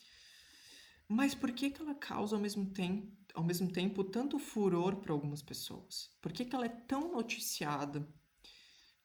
mas 1.08 1.34
por 1.34 1.52
que, 1.52 1.70
que 1.70 1.80
ela 1.80 1.94
causa 1.94 2.36
ao 2.36 2.42
mesmo 2.42 2.66
tempo, 2.66 3.10
ao 3.34 3.44
mesmo 3.44 3.70
tempo 3.70 4.04
tanto 4.04 4.38
furor 4.38 4.96
para 4.96 5.12
algumas 5.12 5.42
pessoas? 5.42 6.10
Por 6.20 6.32
que, 6.32 6.44
que 6.44 6.54
ela 6.54 6.66
é 6.66 6.68
tão 6.68 7.12
noticiada? 7.12 8.06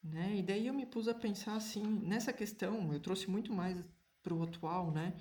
Né? 0.04 0.38
E 0.38 0.44
daí 0.44 0.68
eu 0.68 0.74
me 0.74 0.86
pus 0.86 1.08
a 1.08 1.14
pensar 1.14 1.56
assim, 1.56 1.84
nessa 1.84 2.32
questão, 2.32 2.94
eu 2.94 3.00
trouxe 3.00 3.30
muito 3.30 3.52
mais 3.52 3.84
para 4.22 4.34
o 4.34 4.44
atual, 4.44 4.92
né? 4.92 5.16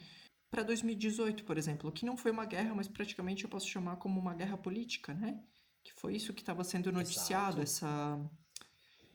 Para 0.51 0.63
2018, 0.63 1.45
por 1.45 1.57
exemplo, 1.57 1.91
que 1.91 2.05
não 2.05 2.17
foi 2.17 2.31
uma 2.31 2.45
guerra, 2.45 2.75
mas 2.75 2.87
praticamente 2.87 3.45
eu 3.45 3.51
posso 3.51 3.67
chamar 3.67 3.97
como 3.97 4.21
uma 4.21 4.35
guerra 4.35 4.57
política, 4.57 5.15
né? 5.15 5.43
Que 5.85 5.93
foi 5.93 6.17
isso 6.17 6.33
que 6.35 6.43
estava 6.43 6.65
sendo 6.65 6.91
noticiado, 6.91 7.63
Exato. 7.63 7.63
essa 7.63 8.31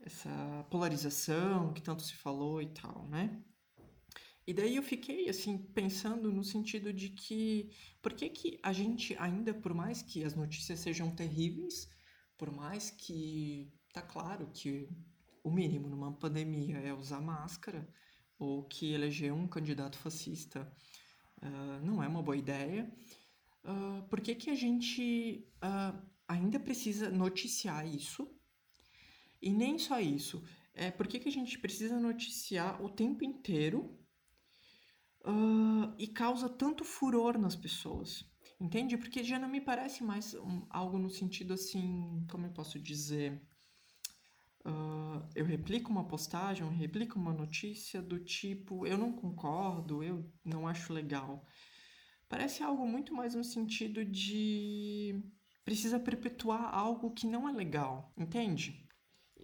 essa 0.02 0.66
polarização 0.70 1.74
que 1.74 1.82
tanto 1.82 2.04
se 2.04 2.16
falou 2.16 2.62
e 2.62 2.68
tal, 2.68 3.06
né? 3.10 3.44
E 4.48 4.54
daí 4.54 4.78
eu 4.78 4.82
fiquei 4.82 5.30
assim 5.30 5.58
pensando 5.58 6.32
no 6.32 6.44
sentido 6.44 6.92
de 6.94 7.10
que 7.10 7.70
por 8.02 8.14
que 8.14 8.30
que 8.30 8.60
a 8.64 8.72
gente 8.72 9.16
ainda 9.20 9.54
por 9.54 9.74
mais 9.74 10.02
que 10.02 10.24
as 10.24 10.34
notícias 10.34 10.80
sejam 10.80 11.14
terríveis, 11.14 11.90
por 12.38 12.50
mais 12.50 12.90
que 12.90 13.72
tá 13.94 14.02
claro 14.02 14.50
que 14.54 14.90
o 15.44 15.52
mínimo 15.52 15.88
numa 15.90 16.12
pandemia 16.12 16.78
é 16.78 16.94
usar 16.94 17.22
máscara 17.22 17.88
ou 18.40 18.64
que 18.64 18.94
eleger 18.94 19.34
um 19.34 19.48
candidato 19.48 19.98
fascista 19.98 20.72
uh, 21.42 21.86
não 21.86 22.02
é 22.02 22.08
uma 22.08 22.24
boa 22.24 22.38
ideia, 22.38 22.92
uh, 23.64 24.08
por 24.10 24.22
que 24.22 24.34
que 24.36 24.50
a 24.50 24.56
gente 24.56 25.46
uh, 25.64 26.10
ainda 26.30 26.60
precisa 26.60 27.10
noticiar 27.10 27.88
isso 27.88 28.32
e 29.42 29.50
nem 29.52 29.80
só 29.80 30.00
isso. 30.00 30.44
É, 30.76 30.92
por 30.92 31.08
que, 31.08 31.20
que 31.20 31.28
a 31.28 31.32
gente 31.32 31.58
precisa 31.58 32.00
noticiar 32.00 32.82
o 32.82 32.90
tempo 32.90 33.24
inteiro 33.24 34.00
uh, 35.26 35.92
e 35.98 36.08
causa 36.08 36.48
tanto 36.48 36.86
furor 36.86 37.38
nas 37.38 37.56
pessoas? 37.56 38.24
Entende? 38.62 38.96
Porque 38.96 39.24
já 39.24 39.40
não 39.40 39.50
me 39.50 39.60
parece 39.60 40.04
mais 40.04 40.36
um, 40.36 40.68
algo 40.70 41.00
no 41.00 41.10
sentido 41.10 41.54
assim, 41.54 42.26
como 42.30 42.46
eu 42.46 42.52
posso 42.52 42.80
dizer? 42.80 43.42
Uh, 44.64 45.26
eu 45.34 45.46
replico 45.46 45.90
uma 45.90 46.06
postagem, 46.08 46.64
eu 46.64 46.70
replico 46.72 47.18
uma 47.18 47.34
notícia 47.34 48.02
do 48.02 48.20
tipo 48.20 48.86
eu 48.86 48.98
não 48.98 49.14
concordo, 49.14 50.04
eu 50.04 50.32
não 50.46 50.68
acho 50.68 50.94
legal. 50.94 51.44
Parece 52.28 52.62
algo 52.62 52.86
muito 52.86 53.16
mais 53.16 53.34
no 53.34 53.44
sentido 53.44 54.06
de 54.06 55.24
precisa 55.70 56.00
perpetuar 56.00 56.74
algo 56.74 57.12
que 57.12 57.28
não 57.28 57.48
é 57.48 57.52
legal, 57.52 58.12
entende? 58.18 58.84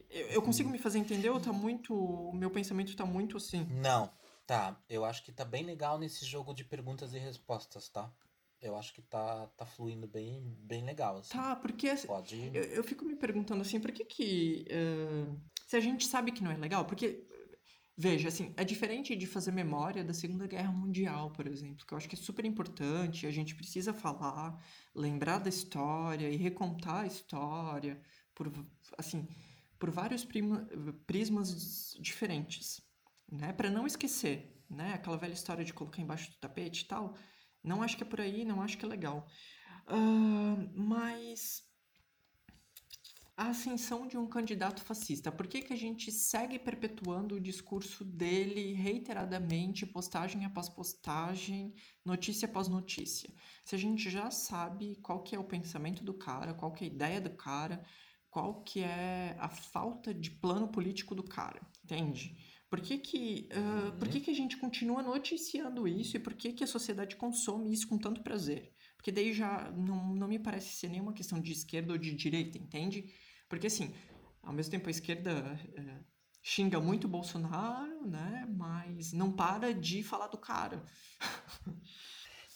Eu, 0.09 0.27
eu 0.29 0.41
consigo 0.41 0.67
me 0.67 0.79
fazer 0.79 0.97
entender 0.97 1.29
ou 1.29 1.39
tá 1.39 1.53
muito. 1.53 1.93
O 1.93 2.33
meu 2.33 2.49
pensamento 2.49 2.95
tá 2.95 3.05
muito 3.05 3.38
assim? 3.38 3.63
Não, 3.69 4.09
tá. 4.47 4.75
Eu 4.89 5.05
acho 5.05 5.23
que 5.23 5.31
tá 5.31 5.45
bem 5.45 5.63
legal 5.63 5.99
nesse 5.99 6.25
jogo 6.25 6.51
de 6.51 6.65
perguntas 6.65 7.13
e 7.13 7.19
respostas, 7.19 7.89
tá? 7.89 8.11
Eu 8.59 8.75
acho 8.75 8.91
que 8.91 9.03
tá, 9.03 9.45
tá 9.55 9.67
fluindo 9.67 10.07
bem, 10.07 10.41
bem 10.61 10.83
legal. 10.83 11.17
Assim. 11.17 11.38
Tá, 11.38 11.55
porque 11.55 11.93
Pode... 12.07 12.49
eu, 12.55 12.63
eu 12.63 12.83
fico 12.83 13.05
me 13.05 13.15
perguntando 13.15 13.61
assim, 13.61 13.79
por 13.79 13.91
que 13.91 14.03
que. 14.03 14.65
Uh, 14.71 15.39
se 15.67 15.75
a 15.75 15.79
gente 15.79 16.07
sabe 16.07 16.31
que 16.31 16.43
não 16.43 16.49
é 16.49 16.57
legal, 16.57 16.85
porque. 16.85 17.23
Veja, 17.97 18.27
assim, 18.27 18.53
é 18.58 18.63
diferente 18.65 19.15
de 19.15 19.25
fazer 19.25 19.51
memória 19.51 20.03
da 20.03 20.13
Segunda 20.13 20.45
Guerra 20.45 20.71
Mundial, 20.71 21.31
por 21.31 21.47
exemplo, 21.47 21.86
que 21.86 21.93
eu 21.93 21.97
acho 21.97 22.10
que 22.10 22.15
é 22.15 22.17
super 22.17 22.43
importante, 22.43 23.25
a 23.25 23.31
gente 23.31 23.55
precisa 23.55 23.93
falar, 23.93 24.62
lembrar 24.93 25.39
da 25.39 25.47
história 25.47 26.29
e 26.29 26.36
recontar 26.36 27.03
a 27.03 27.08
história, 27.08 28.01
por, 28.34 28.51
assim, 28.97 29.25
por 29.79 29.89
vários 29.91 30.27
prismas 31.08 31.95
diferentes, 32.01 32.81
né? 33.31 33.53
Para 33.53 33.69
não 33.69 33.88
esquecer, 33.88 34.62
né? 34.69 34.93
Aquela 34.93 35.17
velha 35.17 35.34
história 35.34 35.63
de 35.63 35.73
colocar 35.73 36.01
embaixo 36.01 36.31
do 36.31 36.38
tapete 36.38 36.84
e 36.84 36.88
tal. 36.88 37.15
Não 37.63 37.81
acho 37.81 37.95
que 37.95 38.03
é 38.03 38.05
por 38.05 38.19
aí, 38.19 38.43
não 38.43 38.62
acho 38.62 38.77
que 38.77 38.84
é 38.84 38.89
legal. 38.89 39.25
Uh, 39.88 40.69
mas 40.75 41.63
a 43.38 43.50
ascensão 43.50 44.08
de 44.08 44.17
um 44.17 44.28
candidato 44.28 44.82
fascista. 44.82 45.32
Por 45.32 45.45
que, 45.48 45.62
que 45.62 45.74
a 45.74 45.78
gente 45.78 46.10
segue 46.12 46.58
perpetuando 46.58 47.36
o 47.36 47.39
discurso 47.39 48.06
dele 48.06 48.74
reiteradamente, 48.74 49.86
postagem 49.86 50.45
após 50.45 50.69
postagem, 50.69 51.74
notícia 52.04 52.48
após 52.48 52.69
notícia? 52.69 53.30
Se 53.63 53.76
a 53.76 53.78
gente 53.78 54.10
já 54.10 54.32
sabe 54.32 54.95
qual 55.02 55.21
que 55.21 55.36
é 55.36 55.39
o 55.39 55.43
pensamento 55.43 56.02
do 56.04 56.13
cara, 56.13 56.54
qual 56.54 56.71
que 56.71 56.86
é 56.86 56.88
a 56.88 56.91
ideia 56.91 57.19
do 57.19 57.32
cara, 57.32 57.84
qual 58.30 58.63
que 58.63 58.82
é 58.82 59.36
a 59.38 59.50
falta 59.50 60.13
de 60.13 60.32
plano 60.32 60.69
político 60.69 61.13
do 61.13 61.24
cara, 61.24 61.62
entende? 61.84 62.38
Por 62.69 62.82
que 62.82 62.98
que, 62.98 63.50
uh, 63.54 63.86
uhum. 63.86 64.00
por 64.00 64.08
que 64.08 64.19
que 64.19 64.32
a 64.32 64.34
gente 64.34 64.58
continua 64.58 65.04
noticiando 65.04 65.88
isso 65.88 66.17
e 66.17 66.19
por 66.19 66.34
que 66.34 66.52
que 66.52 66.63
a 66.63 66.67
sociedade 66.67 67.15
consome 67.15 67.71
isso 67.71 67.88
com 67.88 67.98
tanto 67.98 68.21
prazer? 68.21 68.74
Porque 68.98 69.12
daí 69.12 69.34
já 69.34 69.71
não, 69.71 70.15
não 70.15 70.28
me 70.28 70.39
parece 70.39 70.76
ser 70.76 70.89
nenhuma 70.89 71.13
questão 71.13 71.39
de 71.39 71.52
esquerda 71.52 71.93
ou 71.93 71.98
de 71.98 72.13
direita, 72.13 72.58
entende? 72.58 73.13
Porque 73.47 73.67
assim, 73.67 73.93
ao 74.41 74.53
mesmo 74.53 74.71
tempo 74.71 74.88
a 74.88 74.91
esquerda 74.91 75.60
uh, 75.77 76.05
xinga 76.41 76.79
muito 76.79 77.08
Bolsonaro, 77.08 78.05
né? 78.05 78.45
Mas 78.49 79.12
não 79.13 79.31
para 79.31 79.73
de 79.73 80.03
falar 80.03 80.27
do 80.27 80.38
cara. 80.38 80.84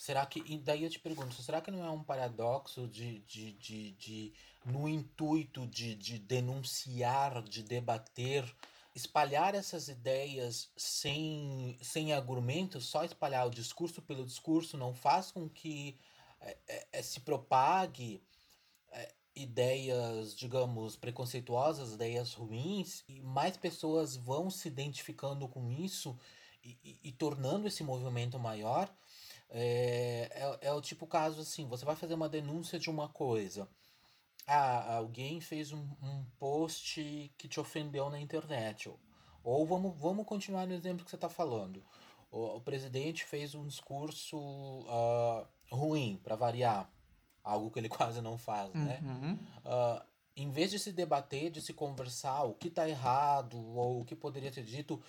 Será 0.09 0.25
que. 0.25 0.43
E 0.45 0.57
daí 0.57 0.83
eu 0.83 0.89
te 0.89 0.97
pergunto, 0.97 1.41
será 1.41 1.59
que 1.61 1.69
não 1.69 1.85
é 1.85 1.91
um 1.91 2.03
paradoxo 2.03 2.87
de, 2.87 3.19
de, 3.19 3.51
de, 3.51 3.91
de 3.91 4.33
no 4.65 4.87
intuito 4.87 5.67
de, 5.67 5.93
de 5.93 6.17
denunciar, 6.17 7.43
de 7.43 7.61
debater, 7.61 8.43
espalhar 8.95 9.53
essas 9.53 9.87
ideias 9.87 10.71
sem, 10.75 11.77
sem 11.81 12.13
argumentos, 12.13 12.85
só 12.85 13.03
espalhar 13.03 13.45
o 13.45 13.51
discurso 13.51 14.01
pelo 14.01 14.25
discurso, 14.25 14.77
não 14.77 14.93
faz 14.93 15.31
com 15.31 15.49
que 15.49 15.99
é, 16.41 16.57
é, 16.67 16.87
é 16.93 17.01
se 17.01 17.19
propague 17.19 18.15
é, 18.15 18.28
ideias, 19.41 20.35
digamos, 20.35 20.95
preconceituosas, 20.95 21.93
ideias 21.93 22.33
ruins, 22.33 23.03
e 23.07 23.21
mais 23.21 23.57
pessoas 23.57 24.15
vão 24.15 24.49
se 24.49 24.67
identificando 24.67 25.47
com 25.47 25.71
isso 25.71 26.17
e, 26.63 26.77
e, 26.83 26.99
e 27.03 27.11
tornando 27.11 27.67
esse 27.67 27.83
movimento 27.83 28.37
maior. 28.37 28.93
É, 29.49 30.29
é, 30.61 30.67
é 30.67 30.73
o 30.73 30.81
tipo 30.81 31.07
caso 31.07 31.41
assim: 31.41 31.67
você 31.67 31.85
vai 31.85 31.95
fazer 31.95 32.13
uma 32.13 32.29
denúncia 32.29 32.77
de 32.79 32.89
uma 32.89 33.09
coisa. 33.09 33.67
Ah, 34.45 34.95
alguém 34.95 35.39
fez 35.39 35.71
um, 35.71 35.87
um 36.01 36.25
post 36.39 37.31
que 37.37 37.47
te 37.47 37.59
ofendeu 37.59 38.09
na 38.09 38.19
internet. 38.19 38.91
Ou, 39.43 39.65
vamos, 39.65 39.95
vamos 39.99 40.25
continuar 40.25 40.65
no 40.65 40.73
exemplo 40.73 41.05
que 41.05 41.11
você 41.11 41.17
está 41.17 41.29
falando. 41.29 41.83
O, 42.31 42.57
o, 42.57 42.61
presidente 42.61 43.25
fez 43.25 43.55
um 43.55 43.65
discurso 43.65 44.37
uh, 44.37 45.47
ruim, 45.71 46.19
para 46.23 46.35
variar. 46.35 46.89
Algo 47.49 47.71
que 47.71 47.79
ele 47.79 47.89
quase 47.89 48.21
não 48.21 48.37
faz, 48.37 48.73
né? 48.73 48.99
Uhum. 49.03 49.33
Uh, 49.65 50.09
em 50.35 50.49
vez 50.49 50.71
de 50.71 50.79
se 50.79 50.93
debater, 50.93 51.51
de 51.51 51.61
se 51.61 51.73
conversar 51.73 52.43
o 52.43 52.53
que 52.53 52.69
tá 52.69 52.87
errado 52.87 53.57
ou 53.75 54.01
o 54.01 54.05
que 54.05 54.15
poderia 54.15 54.49
ter 54.49 54.63
dito, 54.63 55.01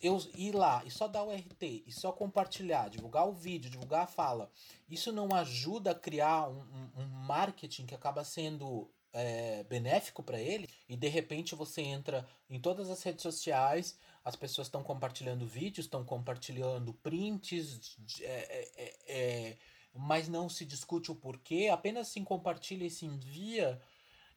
eu 0.00 0.22
ir 0.36 0.54
lá 0.54 0.84
e 0.84 0.90
só 0.90 1.08
dar 1.08 1.24
o 1.24 1.32
RT 1.32 1.82
e 1.84 1.92
só 1.92 2.12
compartilhar, 2.12 2.88
divulgar 2.88 3.26
o 3.26 3.32
vídeo, 3.32 3.70
divulgar 3.70 4.04
a 4.04 4.06
fala, 4.06 4.48
isso 4.88 5.10
não 5.10 5.34
ajuda 5.34 5.90
a 5.90 5.94
criar 5.94 6.48
um, 6.48 6.60
um, 6.60 7.02
um 7.02 7.06
marketing 7.06 7.86
que 7.86 7.94
acaba 7.94 8.22
sendo 8.22 8.88
é, 9.12 9.64
benéfico 9.64 10.22
para 10.22 10.40
ele 10.40 10.68
e 10.88 10.96
de 10.96 11.08
repente 11.08 11.56
você 11.56 11.82
entra 11.82 12.24
em 12.48 12.60
todas 12.60 12.88
as 12.88 13.02
redes 13.02 13.22
sociais, 13.22 13.98
as 14.24 14.36
pessoas 14.36 14.68
estão 14.68 14.82
compartilhando 14.82 15.46
vídeos, 15.46 15.86
estão 15.86 16.04
compartilhando 16.04 16.94
prints, 16.94 17.96
é, 18.20 18.68
é, 18.76 18.96
é, 19.08 19.56
mas 19.98 20.28
não 20.28 20.48
se 20.48 20.64
discute 20.64 21.10
o 21.10 21.14
porquê, 21.14 21.68
apenas 21.72 22.06
se 22.08 22.20
compartilha 22.20 22.84
e 22.84 22.90
se 22.90 23.04
envia 23.04 23.80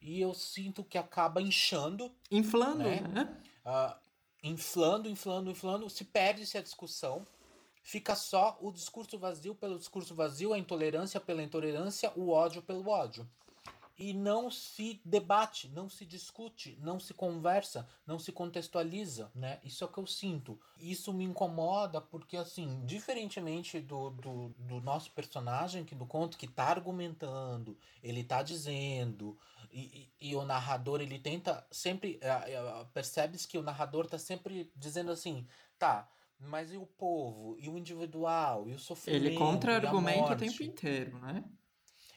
e 0.02 0.20
eu 0.20 0.34
sinto 0.34 0.84
que 0.84 0.98
acaba 0.98 1.40
inchando. 1.40 2.12
Inflando, 2.32 2.80
né? 2.80 3.02
né? 3.02 3.38
Uh, 3.64 3.96
inflando, 4.44 5.08
inflando, 5.08 5.52
inflando, 5.52 5.88
se 5.90 6.04
perde-se 6.04 6.58
a 6.58 6.64
discussão. 6.64 7.26
Fica 7.84 8.16
só 8.16 8.58
o 8.60 8.72
discurso 8.72 9.20
vazio 9.20 9.54
pelo 9.54 9.78
discurso 9.78 10.16
vazio, 10.16 10.54
a 10.54 10.58
intolerância 10.58 11.20
pela 11.20 11.44
intolerância, 11.44 12.12
o 12.16 12.30
ódio 12.30 12.62
pelo 12.64 12.88
ódio 12.90 13.28
e 13.98 14.14
não 14.14 14.50
se 14.50 15.02
debate, 15.06 15.70
não 15.70 15.90
se 15.90 16.06
discute, 16.06 16.78
não 16.82 17.00
se 17.00 17.14
conversa, 17.14 17.88
não 18.06 18.18
se 18.18 18.32
contextualiza, 18.32 19.32
né? 19.36 19.60
Isso 19.64 19.84
é 19.84 19.88
o 19.88 19.90
que 19.92 20.00
eu 20.00 20.08
sinto. 20.08 20.60
Isso 20.80 21.14
me 21.14 21.24
incomoda 21.24 22.02
porque, 22.02 22.38
assim, 22.38 22.84
diferentemente 22.86 23.80
do, 23.80 24.10
do, 24.12 24.50
do 24.58 24.82
nosso 24.82 25.12
personagem 25.12 25.86
que 25.86 25.96
do 25.96 26.06
conto 26.06 26.38
que 26.38 26.48
tá 26.48 26.66
argumentando, 26.66 27.78
ele 28.02 28.24
tá 28.24 28.42
dizendo, 28.42 29.38
e, 29.72 30.10
e, 30.20 30.30
e 30.32 30.36
o 30.36 30.44
narrador 30.44 31.02
ele 31.02 31.20
tenta 31.20 31.66
sempre, 31.72 32.20
é, 32.22 32.28
é, 32.54 32.86
percebes 32.94 33.46
que 33.46 33.58
o 33.58 33.64
narrador 33.64 34.08
tá 34.08 34.18
sempre 34.18 34.72
dizendo 34.76 35.12
assim, 35.12 35.46
tá, 35.78 36.10
mas 36.40 36.74
e 36.74 36.78
o 36.78 36.86
povo, 36.86 37.56
e 37.60 37.70
o 37.70 37.78
individual, 37.78 38.68
e 38.68 38.74
o 38.74 38.80
sofrimento, 38.80 39.26
Ele 39.26 39.36
contra-argumenta 39.38 40.34
o 40.34 40.38
tempo 40.38 40.64
inteiro, 40.64 41.20
né? 41.20 41.44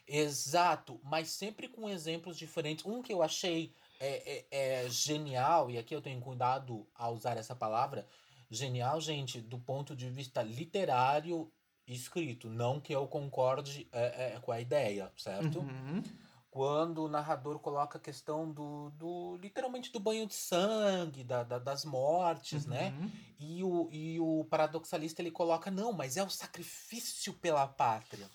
Exato, 0.07 0.99
mas 1.03 1.29
sempre 1.29 1.67
com 1.67 1.89
exemplos 1.89 2.37
diferentes. 2.37 2.85
Um 2.85 3.01
que 3.01 3.11
eu 3.11 3.23
achei 3.23 3.73
é, 3.99 4.45
é, 4.51 4.83
é, 4.85 4.89
genial, 4.89 5.69
e 5.69 5.77
aqui 5.77 5.95
eu 5.95 6.01
tenho 6.01 6.21
cuidado 6.21 6.85
a 6.93 7.09
usar 7.09 7.37
essa 7.37 7.55
palavra, 7.55 8.07
genial, 8.49 9.01
gente, 9.01 9.41
do 9.41 9.57
ponto 9.57 9.95
de 9.95 10.09
vista 10.09 10.43
literário 10.43 11.51
escrito, 11.87 12.49
não 12.49 12.79
que 12.79 12.93
eu 12.93 13.07
concorde 13.07 13.87
é, 13.91 14.35
é, 14.35 14.39
com 14.39 14.51
a 14.51 14.59
ideia, 14.59 15.11
certo? 15.17 15.59
Uhum. 15.59 16.03
Quando 16.49 17.03
o 17.03 17.09
narrador 17.09 17.59
coloca 17.59 17.97
a 17.97 18.01
questão 18.01 18.49
do, 18.49 18.89
do 18.91 19.37
literalmente 19.37 19.91
do 19.91 19.99
banho 19.99 20.25
de 20.25 20.33
sangue, 20.33 21.23
da, 21.23 21.43
da 21.43 21.59
das 21.59 21.83
mortes, 21.83 22.65
né? 22.65 22.95
Uhum. 22.97 23.11
E 23.39 23.63
o, 23.63 23.89
e 23.91 24.19
o 24.19 24.45
paradoxalista 24.49 25.21
ele 25.21 25.31
coloca, 25.31 25.69
não, 25.69 25.91
mas 25.91 26.15
é 26.15 26.23
o 26.23 26.29
sacrifício 26.29 27.33
pela 27.33 27.67
pátria. 27.67 28.29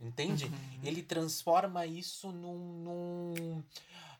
Entende? 0.00 0.44
Uhum. 0.44 0.80
Ele 0.82 1.02
transforma 1.02 1.86
isso 1.86 2.30
num, 2.30 2.58
num, 2.82 3.64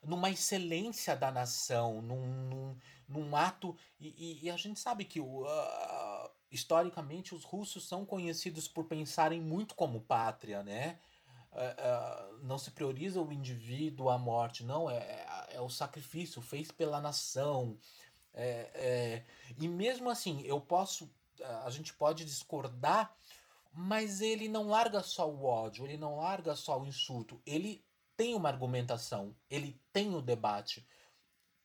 numa 0.03 0.31
excelência 0.31 1.15
da 1.15 1.31
nação, 1.31 2.01
num, 2.01 2.27
num, 2.49 2.77
num 3.09 3.37
ato. 3.37 3.77
E, 4.01 4.41
e, 4.43 4.51
a 4.51 4.57
gente 4.57 4.81
sabe 4.81 5.05
que 5.05 5.21
uh, 5.21 5.47
historicamente 6.51 7.35
os 7.35 7.45
russos 7.45 7.87
são 7.87 8.07
conhecidos 8.07 8.67
por 8.67 8.85
pensarem 8.85 9.41
muito 9.41 9.75
como 9.75 10.01
pátria, 10.01 10.63
né? 10.63 10.99
Uh, 11.53 12.39
uh, 12.39 12.45
não 12.45 12.59
se 12.59 12.71
prioriza 12.71 13.21
o 13.21 13.33
indivíduo, 13.33 14.11
a 14.11 14.19
morte, 14.19 14.63
não, 14.63 14.91
é, 14.91 14.97
é, 14.97 15.49
é 15.57 15.61
o 15.61 15.69
sacrifício, 15.71 16.41
fez 16.41 16.71
pela 16.71 17.01
nação. 17.01 17.79
É, 18.37 18.71
é, 18.75 19.25
e 19.59 19.67
mesmo 19.67 20.11
assim, 20.11 20.43
eu 20.43 20.61
posso. 20.61 21.11
A 21.65 21.71
gente 21.71 21.93
pode 21.93 22.25
discordar 22.25 23.15
mas 23.77 24.23
ele 24.23 24.49
não 24.49 24.69
larga 24.69 25.03
só 25.03 25.31
o 25.31 25.45
ódio, 25.45 25.85
ele 25.85 25.99
não 25.99 26.17
larga 26.17 26.57
só 26.57 26.81
o 26.81 26.87
insulto, 26.87 27.43
ele 27.45 27.85
tem 28.17 28.35
uma 28.35 28.49
argumentação, 28.49 29.37
ele 29.51 29.79
tem 29.93 30.15
o 30.15 30.23
debate. 30.23 30.87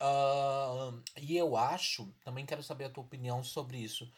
Uh, 0.02 1.02
e 1.21 1.38
eu 1.38 1.56
acho, 1.56 2.13
também 2.26 2.45
quero 2.45 2.62
saber 2.62 2.86
a 2.86 2.89
tua 2.89 3.04
opinião 3.04 3.41
sobre 3.41 3.78
isso. 3.78 4.12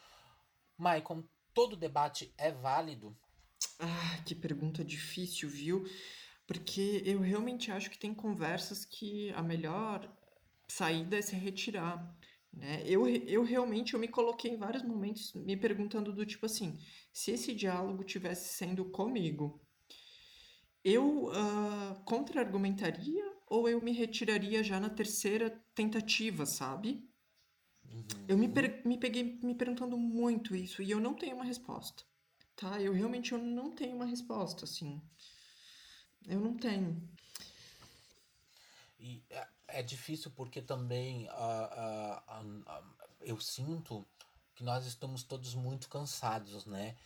Maicon, 0.76 1.22
todo 1.52 1.76
debate 1.76 2.34
é 2.36 2.50
válido? 2.50 3.16
Ah, 3.78 4.22
que 4.26 4.34
pergunta 4.34 4.84
difícil, 4.84 5.48
viu? 5.48 5.84
Porque 6.48 7.00
eu 7.06 7.20
realmente 7.20 7.70
acho 7.70 7.88
que 7.90 7.98
tem 7.98 8.12
conversas 8.12 8.84
que 8.84 9.30
a 9.34 9.42
melhor 9.42 10.10
saída 10.66 11.16
é 11.16 11.22
se 11.22 11.36
retirar. 11.36 12.12
Né? 12.52 12.82
Eu, 12.84 13.06
eu 13.06 13.44
realmente 13.44 13.94
eu 13.94 14.00
me 14.00 14.08
coloquei 14.08 14.50
em 14.50 14.56
vários 14.56 14.82
momentos 14.82 15.32
me 15.34 15.56
perguntando 15.56 16.12
do 16.12 16.26
tipo 16.26 16.46
assim, 16.46 16.78
se 17.14 17.30
esse 17.30 17.54
diálogo 17.54 18.02
tivesse 18.02 18.54
sendo 18.54 18.86
comigo, 18.86 19.64
eu 20.82 21.26
uh, 21.26 21.94
contra-argumentaria 22.04 23.24
ou 23.46 23.68
eu 23.68 23.80
me 23.80 23.92
retiraria 23.92 24.64
já 24.64 24.80
na 24.80 24.90
terceira 24.90 25.48
tentativa, 25.76 26.44
sabe? 26.44 27.08
Uhum. 27.88 28.04
Eu 28.26 28.36
me, 28.36 28.52
me 28.84 28.98
peguei 28.98 29.38
me 29.40 29.54
perguntando 29.54 29.96
muito 29.96 30.56
isso 30.56 30.82
e 30.82 30.90
eu 30.90 30.98
não 30.98 31.14
tenho 31.14 31.36
uma 31.36 31.44
resposta, 31.44 32.02
tá? 32.56 32.82
Eu 32.82 32.92
realmente 32.92 33.30
eu 33.30 33.38
não 33.38 33.70
tenho 33.70 33.94
uma 33.94 34.06
resposta, 34.06 34.64
assim. 34.64 35.00
Eu 36.26 36.40
não 36.40 36.56
tenho. 36.56 37.00
E 38.98 39.22
é, 39.30 39.48
é 39.68 39.82
difícil 39.84 40.32
porque 40.32 40.60
também 40.60 41.28
uh, 41.28 42.32
uh, 42.40 42.84
eu 43.20 43.38
sinto 43.40 44.04
que 44.54 44.64
nós 44.64 44.86
estamos 44.86 45.22
todos 45.22 45.54
muito 45.54 45.88
cansados, 45.88 46.66
né? 46.66 46.96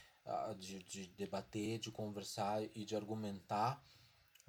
de, 0.58 0.82
de 0.82 1.06
debater, 1.08 1.78
de 1.78 1.90
conversar 1.90 2.62
e 2.74 2.84
de 2.84 2.94
argumentar 2.94 3.82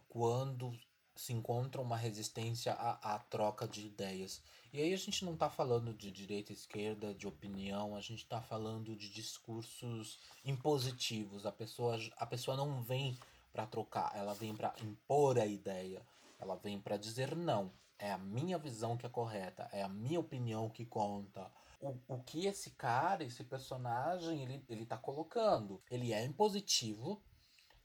quando 0.08 0.78
se 1.16 1.34
encontra 1.34 1.82
uma 1.82 1.98
resistência 1.98 2.74
à, 2.74 3.16
à 3.16 3.20
troca 3.20 3.68
de 3.68 3.86
ideias. 3.86 4.42
E 4.72 4.82
aí 4.82 4.94
a 4.94 4.98
gente 4.98 5.26
não 5.26 5.34
está 5.34 5.50
falando 5.50 5.94
de 5.94 6.12
direita 6.12 6.52
e 6.52 6.56
esquerda, 6.56 7.14
de 7.14 7.28
opinião, 7.28 7.96
a 7.96 8.02
gente 8.02 8.24
está 8.24 8.42
falando 8.42 8.96
de 8.96 9.10
discursos 9.10 10.20
impositivos. 10.46 11.46
A 11.46 11.52
pessoa, 11.52 12.00
a 12.18 12.26
pessoa 12.26 12.56
não 12.56 12.82
vem 12.82 13.18
para 13.52 13.66
trocar, 13.66 14.16
ela 14.16 14.34
vem 14.34 14.56
para 14.56 14.74
impor 14.82 15.40
a 15.40 15.46
ideia, 15.46 16.02
ela 16.40 16.56
vem 16.56 16.80
para 16.80 16.98
dizer 16.98 17.36
não. 17.36 17.72
É 17.98 18.12
a 18.12 18.18
minha 18.18 18.58
visão 18.58 18.96
que 18.96 19.06
é 19.06 19.10
correta, 19.10 19.68
é 19.74 19.84
a 19.84 19.90
minha 19.90 20.20
opinião 20.20 20.70
que 20.70 20.86
conta. 20.86 21.52
O, 21.82 21.98
o 22.08 22.20
que 22.24 22.46
esse 22.46 22.72
cara, 22.72 23.24
esse 23.24 23.44
personagem, 23.44 24.44
ele, 24.44 24.64
ele 24.70 24.86
tá 24.86 24.98
colocando. 24.98 25.82
Ele 25.90 26.14
é 26.14 26.24
impositivo. 26.26 27.22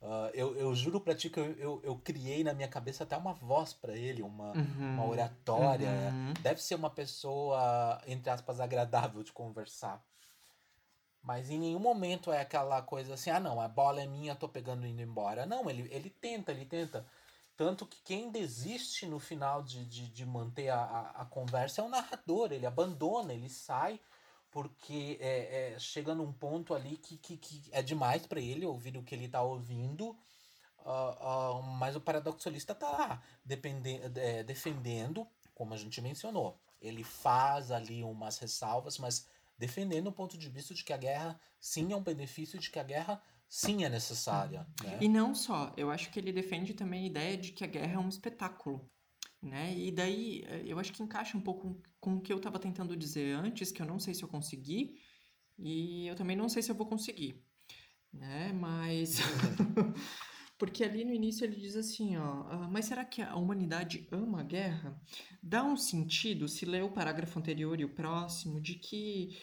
Uh, 0.01 0.29
eu, 0.33 0.55
eu 0.57 0.75
juro 0.75 0.99
pra 0.99 1.15
ti 1.15 1.29
que 1.29 1.39
eu, 1.39 1.51
eu, 1.53 1.81
eu 1.83 1.95
criei 1.97 2.43
na 2.43 2.53
minha 2.53 2.67
cabeça 2.67 3.03
até 3.03 3.17
uma 3.17 3.33
voz 3.33 3.73
para 3.73 3.97
ele, 3.97 4.21
uma, 4.21 4.51
uhum, 4.51 4.93
uma 4.93 5.07
oratória. 5.07 5.89
uhum. 5.89 6.33
Deve 6.41 6.61
ser 6.61 6.75
uma 6.75 6.89
pessoa, 6.89 8.01
entre 8.05 8.29
aspas, 8.29 8.59
agradável 8.59 9.23
de 9.23 9.31
conversar. 9.31 10.03
Mas 11.23 11.49
em 11.49 11.57
nenhum 11.57 11.79
momento 11.79 12.31
é 12.31 12.39
aquela 12.39 12.83
coisa 12.83 13.15
assim, 13.15 13.31
ah 13.31 13.39
não, 13.39 13.59
a 13.59 13.67
bola 13.67 13.99
é 13.99 14.05
minha, 14.05 14.35
tô 14.35 14.47
pegando 14.47 14.85
e 14.85 14.91
indo 14.91 15.01
embora. 15.01 15.43
Não, 15.47 15.67
ele, 15.67 15.89
ele 15.91 16.11
tenta, 16.11 16.51
ele 16.51 16.65
tenta. 16.65 17.03
Tanto 17.57 17.85
que 17.85 18.01
quem 18.03 18.29
desiste 18.29 19.05
no 19.05 19.19
final 19.19 19.63
de, 19.63 19.85
de, 19.85 20.07
de 20.07 20.25
manter 20.25 20.69
a, 20.69 20.81
a, 20.81 21.21
a, 21.21 21.25
conversa 21.25 21.81
é 21.81 21.83
o 21.83 21.89
narrador, 21.89 22.51
ele 22.51 22.65
abandona, 22.65 23.33
ele 23.33 23.49
sai, 23.49 23.99
porque 24.51 25.17
é, 25.21 25.73
é, 25.73 25.79
chega 25.79 26.13
num 26.13 26.33
ponto 26.33 26.73
ali 26.73 26.97
que, 26.97 27.17
que, 27.17 27.37
que 27.37 27.63
é 27.71 27.81
demais 27.81 28.25
para 28.27 28.41
ele 28.41 28.65
ouvir 28.65 28.97
o 28.97 29.03
que 29.03 29.15
ele 29.15 29.25
está 29.25 29.41
ouvindo, 29.41 30.09
uh, 30.79 31.59
uh, 31.59 31.63
mas 31.63 31.95
o 31.95 32.01
paradoxalista 32.01 32.73
está 32.73 32.89
lá 32.89 33.23
depende, 33.43 34.01
é, 34.15 34.43
defendendo, 34.43 35.25
como 35.53 35.73
a 35.73 35.77
gente 35.77 36.01
mencionou, 36.01 36.59
ele 36.81 37.03
faz 37.03 37.71
ali 37.71 38.03
umas 38.03 38.37
ressalvas, 38.37 38.97
mas 38.97 39.27
defendendo 39.57 40.07
o 40.07 40.11
ponto 40.11 40.37
de 40.37 40.49
vista 40.49 40.73
de 40.73 40.83
que 40.83 40.91
a 40.91 40.97
guerra 40.97 41.39
sim 41.59 41.93
é 41.93 41.95
um 41.95 42.03
benefício, 42.03 42.59
de 42.59 42.69
que 42.69 42.79
a 42.79 42.83
guerra 42.83 43.21
sim 43.49 43.83
é 43.83 43.89
necessária. 43.89 44.67
Né? 44.83 44.99
E 45.01 45.07
não 45.07 45.33
só, 45.35 45.73
eu 45.77 45.91
acho 45.91 46.11
que 46.11 46.19
ele 46.19 46.31
defende 46.31 46.73
também 46.73 47.03
a 47.03 47.07
ideia 47.07 47.37
de 47.37 47.51
que 47.51 47.63
a 47.63 47.67
guerra 47.67 47.93
é 47.93 47.99
um 47.99 48.09
espetáculo. 48.09 48.89
Né? 49.41 49.77
E 49.77 49.91
daí 49.91 50.43
eh, 50.47 50.63
eu 50.65 50.79
acho 50.79 50.91
que 50.91 51.03
encaixa 51.03 51.37
um 51.37 51.41
pouco 51.41 51.81
com 51.99 52.15
o 52.15 52.21
que 52.21 52.33
eu 52.33 52.37
estava 52.37 52.57
tentando 52.57 52.95
dizer 52.95 53.35
antes, 53.35 53.71
que 53.71 53.81
eu 53.81 53.85
não 53.85 53.99
sei 53.99 54.13
se 54.13 54.23
eu 54.23 54.27
consegui, 54.27 54.99
e 55.57 56.07
eu 56.07 56.15
também 56.15 56.35
não 56.35 56.49
sei 56.49 56.61
se 56.63 56.71
eu 56.71 56.75
vou 56.75 56.87
conseguir. 56.87 57.43
Né? 58.11 58.51
Mas. 58.53 59.19
Porque 60.57 60.85
ali 60.85 61.03
no 61.03 61.13
início 61.13 61.43
ele 61.43 61.57
diz 61.57 61.75
assim, 61.75 62.15
ó, 62.15 62.45
ah, 62.49 62.69
mas 62.71 62.85
será 62.85 63.03
que 63.03 63.21
a 63.21 63.35
humanidade 63.35 64.07
ama 64.09 64.39
a 64.39 64.43
guerra? 64.43 64.97
Dá 65.43 65.61
um 65.63 65.75
sentido, 65.75 66.47
se 66.47 66.65
lê 66.65 66.81
o 66.81 66.93
parágrafo 66.93 67.37
anterior 67.37 67.77
e 67.77 67.83
o 67.83 67.93
próximo, 67.93 68.61
de 68.61 68.75
que 68.75 69.37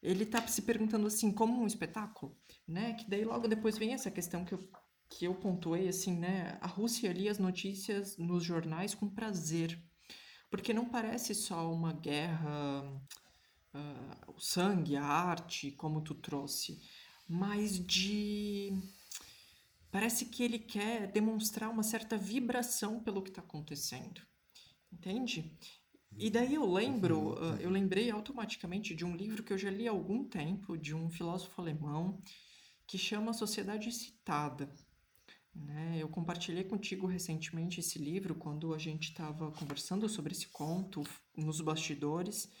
ele 0.00 0.22
está 0.22 0.46
se 0.46 0.62
perguntando 0.62 1.06
assim, 1.08 1.32
como 1.32 1.60
um 1.60 1.66
espetáculo, 1.66 2.36
né? 2.72 2.94
Que 2.94 3.08
daí 3.08 3.24
logo 3.24 3.46
depois 3.46 3.78
vem 3.78 3.94
essa 3.94 4.10
questão 4.10 4.44
que 4.44 4.54
eu, 4.54 4.68
que 5.08 5.24
eu 5.26 5.34
pontuei, 5.34 5.88
assim, 5.88 6.16
né? 6.18 6.58
A 6.60 6.66
Rússia 6.66 7.12
lia 7.12 7.30
as 7.30 7.38
notícias 7.38 8.16
nos 8.16 8.42
jornais 8.42 8.94
com 8.94 9.08
prazer, 9.08 9.78
porque 10.50 10.72
não 10.72 10.88
parece 10.88 11.34
só 11.34 11.72
uma 11.72 11.92
guerra, 11.92 12.82
uh, 13.74 14.32
o 14.34 14.40
sangue, 14.40 14.96
a 14.96 15.04
arte, 15.04 15.70
como 15.72 16.00
tu 16.00 16.14
trouxe, 16.14 16.80
mas 17.28 17.78
de 17.78 18.72
Parece 19.92 20.24
que 20.24 20.42
ele 20.42 20.58
quer 20.58 21.06
demonstrar 21.12 21.68
uma 21.68 21.82
certa 21.82 22.16
vibração 22.16 22.98
pelo 22.98 23.20
que 23.20 23.28
está 23.28 23.42
acontecendo. 23.42 24.22
Entende? 24.90 25.54
E 26.16 26.30
daí 26.30 26.54
eu 26.54 26.64
lembro, 26.64 27.34
uh, 27.34 27.56
eu 27.60 27.68
lembrei 27.68 28.10
automaticamente 28.10 28.94
de 28.94 29.04
um 29.04 29.14
livro 29.14 29.42
que 29.42 29.52
eu 29.52 29.58
já 29.58 29.70
li 29.70 29.86
há 29.86 29.90
algum 29.90 30.24
tempo, 30.24 30.78
de 30.78 30.94
um 30.94 31.10
filósofo 31.10 31.60
alemão, 31.60 32.22
que 32.92 32.98
chama 32.98 33.32
Sociedade 33.32 33.88
Excitada. 33.88 34.70
Né? 35.54 35.96
Eu 35.98 36.10
compartilhei 36.10 36.62
contigo 36.62 37.06
recentemente 37.06 37.80
esse 37.80 37.98
livro 37.98 38.34
quando 38.34 38.74
a 38.74 38.78
gente 38.78 39.08
estava 39.08 39.50
conversando 39.50 40.06
sobre 40.10 40.32
esse 40.32 40.48
conto 40.48 41.02
nos 41.34 41.62
bastidores. 41.62 42.52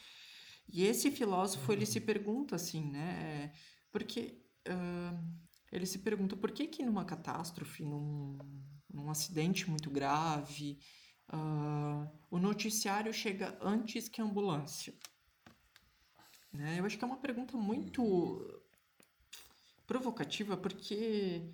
E 0.66 0.84
esse 0.84 1.10
filósofo 1.10 1.70
ele 1.70 1.84
se 1.84 2.00
pergunta 2.00 2.56
assim, 2.56 2.82
né? 2.82 3.52
Porque 3.90 4.42
uh, 4.66 5.22
ele 5.70 5.84
se 5.84 5.98
pergunta 5.98 6.34
por 6.34 6.50
que 6.50 6.66
que 6.66 6.82
numa 6.82 7.04
catástrofe, 7.04 7.84
num, 7.84 8.38
num 8.90 9.10
acidente 9.10 9.68
muito 9.68 9.90
grave, 9.90 10.78
uh, 11.28 12.10
o 12.30 12.38
noticiário 12.38 13.12
chega 13.12 13.58
antes 13.60 14.08
que 14.08 14.22
a 14.22 14.24
ambulância? 14.24 14.94
Né? 16.50 16.76
Eu 16.78 16.86
acho 16.86 16.96
que 16.96 17.04
é 17.04 17.06
uma 17.06 17.20
pergunta 17.20 17.54
muito 17.54 18.61
provocativa, 19.92 20.56
porque 20.56 21.52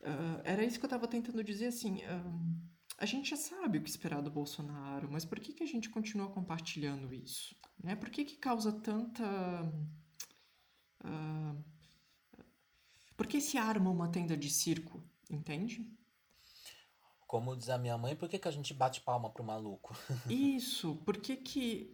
uh, 0.00 0.40
era 0.44 0.62
isso 0.62 0.78
que 0.78 0.84
eu 0.84 0.88
estava 0.88 1.08
tentando 1.08 1.42
dizer, 1.42 1.68
assim, 1.68 1.96
uh, 1.96 2.60
a 2.98 3.06
gente 3.06 3.30
já 3.30 3.36
sabe 3.36 3.78
o 3.78 3.82
que 3.82 3.88
esperar 3.88 4.20
do 4.20 4.30
Bolsonaro, 4.30 5.10
mas 5.10 5.24
por 5.24 5.40
que, 5.40 5.54
que 5.54 5.62
a 5.62 5.66
gente 5.66 5.88
continua 5.88 6.28
compartilhando 6.28 7.12
isso? 7.14 7.56
Né? 7.82 7.96
Por 7.96 8.10
que, 8.10 8.26
que 8.26 8.36
causa 8.36 8.70
tanta... 8.70 9.24
Uh, 11.02 11.64
por 13.16 13.26
que 13.26 13.40
se 13.40 13.56
arma 13.56 13.90
uma 13.90 14.08
tenda 14.08 14.36
de 14.36 14.50
circo? 14.50 15.02
Entende? 15.30 15.90
Como 17.26 17.56
diz 17.56 17.70
a 17.70 17.78
minha 17.78 17.96
mãe, 17.96 18.14
por 18.14 18.28
que, 18.28 18.38
que 18.38 18.48
a 18.48 18.52
gente 18.52 18.74
bate 18.74 19.00
palma 19.00 19.30
pro 19.30 19.42
maluco? 19.42 19.96
Isso, 20.28 20.96
por 20.96 21.16
que 21.16 21.34
que... 21.36 21.90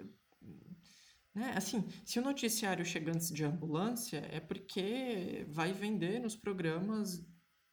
Né? 1.35 1.53
Assim, 1.57 1.89
se 2.05 2.19
o 2.19 2.23
noticiário 2.23 2.85
chega 2.85 3.13
antes 3.13 3.33
de 3.33 3.45
ambulância, 3.45 4.19
é 4.31 4.41
porque 4.41 5.47
vai 5.49 5.73
vender 5.73 6.21
nos 6.21 6.35
programas 6.35 7.25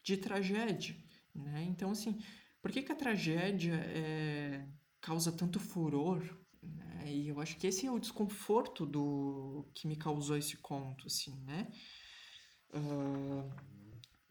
de 0.03 0.17
tragédia, 0.17 0.95
né? 1.33 1.63
Então, 1.63 1.91
assim, 1.91 2.19
por 2.61 2.71
que 2.71 2.83
que 2.83 2.91
a 2.91 2.95
tragédia 2.95 3.73
é... 3.73 4.67
causa 5.01 5.31
tanto 5.31 5.59
furor? 5.59 6.21
Né? 6.61 7.11
E 7.11 7.27
eu 7.29 7.39
acho 7.39 7.57
que 7.57 7.67
esse 7.67 7.85
é 7.85 7.91
o 7.91 7.99
desconforto 7.99 8.85
do 8.85 9.69
que 9.73 9.87
me 9.87 9.95
causou 9.95 10.37
esse 10.37 10.57
conto, 10.57 11.07
assim, 11.07 11.35
né? 11.43 11.67
Uh, 12.69 13.49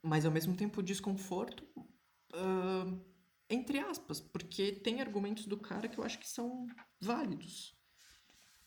mas 0.03 0.25
ao 0.25 0.33
mesmo 0.33 0.55
tempo 0.55 0.83
desconforto, 0.83 1.65
uh, 2.35 3.05
entre 3.49 3.79
aspas, 3.79 4.21
porque 4.21 4.73
tem 4.73 5.01
argumentos 5.01 5.47
do 5.47 5.59
cara 5.59 5.89
que 5.89 5.99
eu 5.99 6.05
acho 6.05 6.19
que 6.19 6.29
são 6.29 6.67
válidos. 7.01 7.75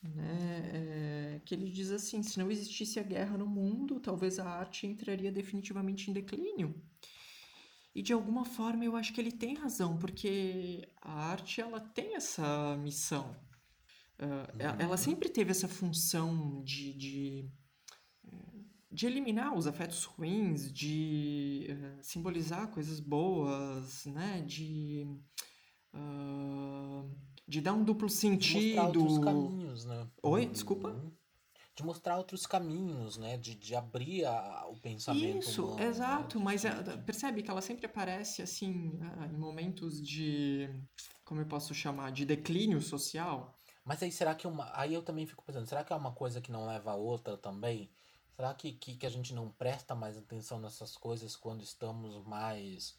Né? 0.02 0.70
É, 0.72 1.40
que 1.44 1.54
ele 1.54 1.70
diz 1.70 1.90
assim: 1.90 2.22
se 2.22 2.38
não 2.38 2.50
existisse 2.50 2.98
a 2.98 3.02
guerra 3.02 3.36
no 3.36 3.46
mundo, 3.46 4.00
talvez 4.00 4.38
a 4.38 4.48
arte 4.48 4.86
entraria 4.86 5.32
definitivamente 5.32 6.10
em 6.10 6.14
declínio. 6.14 6.74
E 7.94 8.02
de 8.02 8.12
alguma 8.12 8.44
forma 8.44 8.84
eu 8.84 8.94
acho 8.94 9.12
que 9.12 9.20
ele 9.20 9.32
tem 9.32 9.54
razão, 9.54 9.98
porque 9.98 10.88
a 11.00 11.30
arte 11.30 11.60
ela 11.60 11.80
tem 11.80 12.14
essa 12.14 12.76
missão. 12.76 13.34
Uh, 14.20 14.78
ela 14.78 14.96
sempre 14.96 15.28
teve 15.28 15.50
essa 15.50 15.68
função 15.68 16.62
de, 16.64 16.92
de 16.92 17.50
de 18.90 19.06
eliminar 19.06 19.54
os 19.56 19.66
afetos 19.66 20.04
ruins, 20.04 20.72
de 20.72 21.68
uh, 21.70 22.02
simbolizar 22.02 22.68
coisas 22.68 23.00
boas, 23.00 24.06
né? 24.06 24.42
De, 24.46 25.06
uh, 25.94 27.10
de 27.48 27.62
dar 27.62 27.72
um 27.72 27.82
duplo 27.82 28.10
sentido. 28.10 28.60
De 28.60 28.76
mostrar 28.76 28.84
outros 28.84 29.18
caminhos, 29.24 29.84
né? 29.86 30.06
Oi, 30.22 30.46
desculpa? 30.46 30.88
Uhum. 30.88 31.12
De 31.74 31.82
mostrar 31.82 32.18
outros 32.18 32.46
caminhos, 32.46 33.16
né? 33.16 33.38
De, 33.38 33.54
de 33.54 33.74
abrir 33.74 34.26
a, 34.26 34.66
o 34.68 34.76
pensamento. 34.76 35.48
Isso, 35.48 35.64
humano, 35.64 35.78
né? 35.78 35.86
exato. 35.86 36.38
Né? 36.38 36.44
Mas 36.44 36.66
a, 36.66 36.98
percebe 36.98 37.42
que 37.42 37.50
ela 37.50 37.62
sempre 37.62 37.86
aparece, 37.86 38.42
assim, 38.42 39.00
em 39.32 39.36
momentos 39.38 40.02
de... 40.02 40.68
Como 41.24 41.40
eu 41.40 41.46
posso 41.46 41.74
chamar? 41.74 42.12
De 42.12 42.26
declínio 42.26 42.82
social. 42.82 43.54
Mas 43.84 44.02
aí 44.02 44.12
será 44.12 44.34
que 44.34 44.46
uma... 44.46 44.70
Aí 44.74 44.92
eu 44.92 45.02
também 45.02 45.24
fico 45.24 45.42
pensando, 45.42 45.66
será 45.66 45.82
que 45.82 45.92
é 45.92 45.96
uma 45.96 46.12
coisa 46.12 46.42
que 46.42 46.52
não 46.52 46.66
leva 46.66 46.90
a 46.90 46.96
outra 46.96 47.38
também? 47.38 47.90
Será 48.36 48.52
que, 48.52 48.72
que, 48.72 48.96
que 48.96 49.06
a 49.06 49.10
gente 49.10 49.34
não 49.34 49.50
presta 49.50 49.94
mais 49.94 50.18
atenção 50.18 50.60
nessas 50.60 50.96
coisas 50.96 51.34
quando 51.34 51.62
estamos 51.62 52.22
mais, 52.26 52.96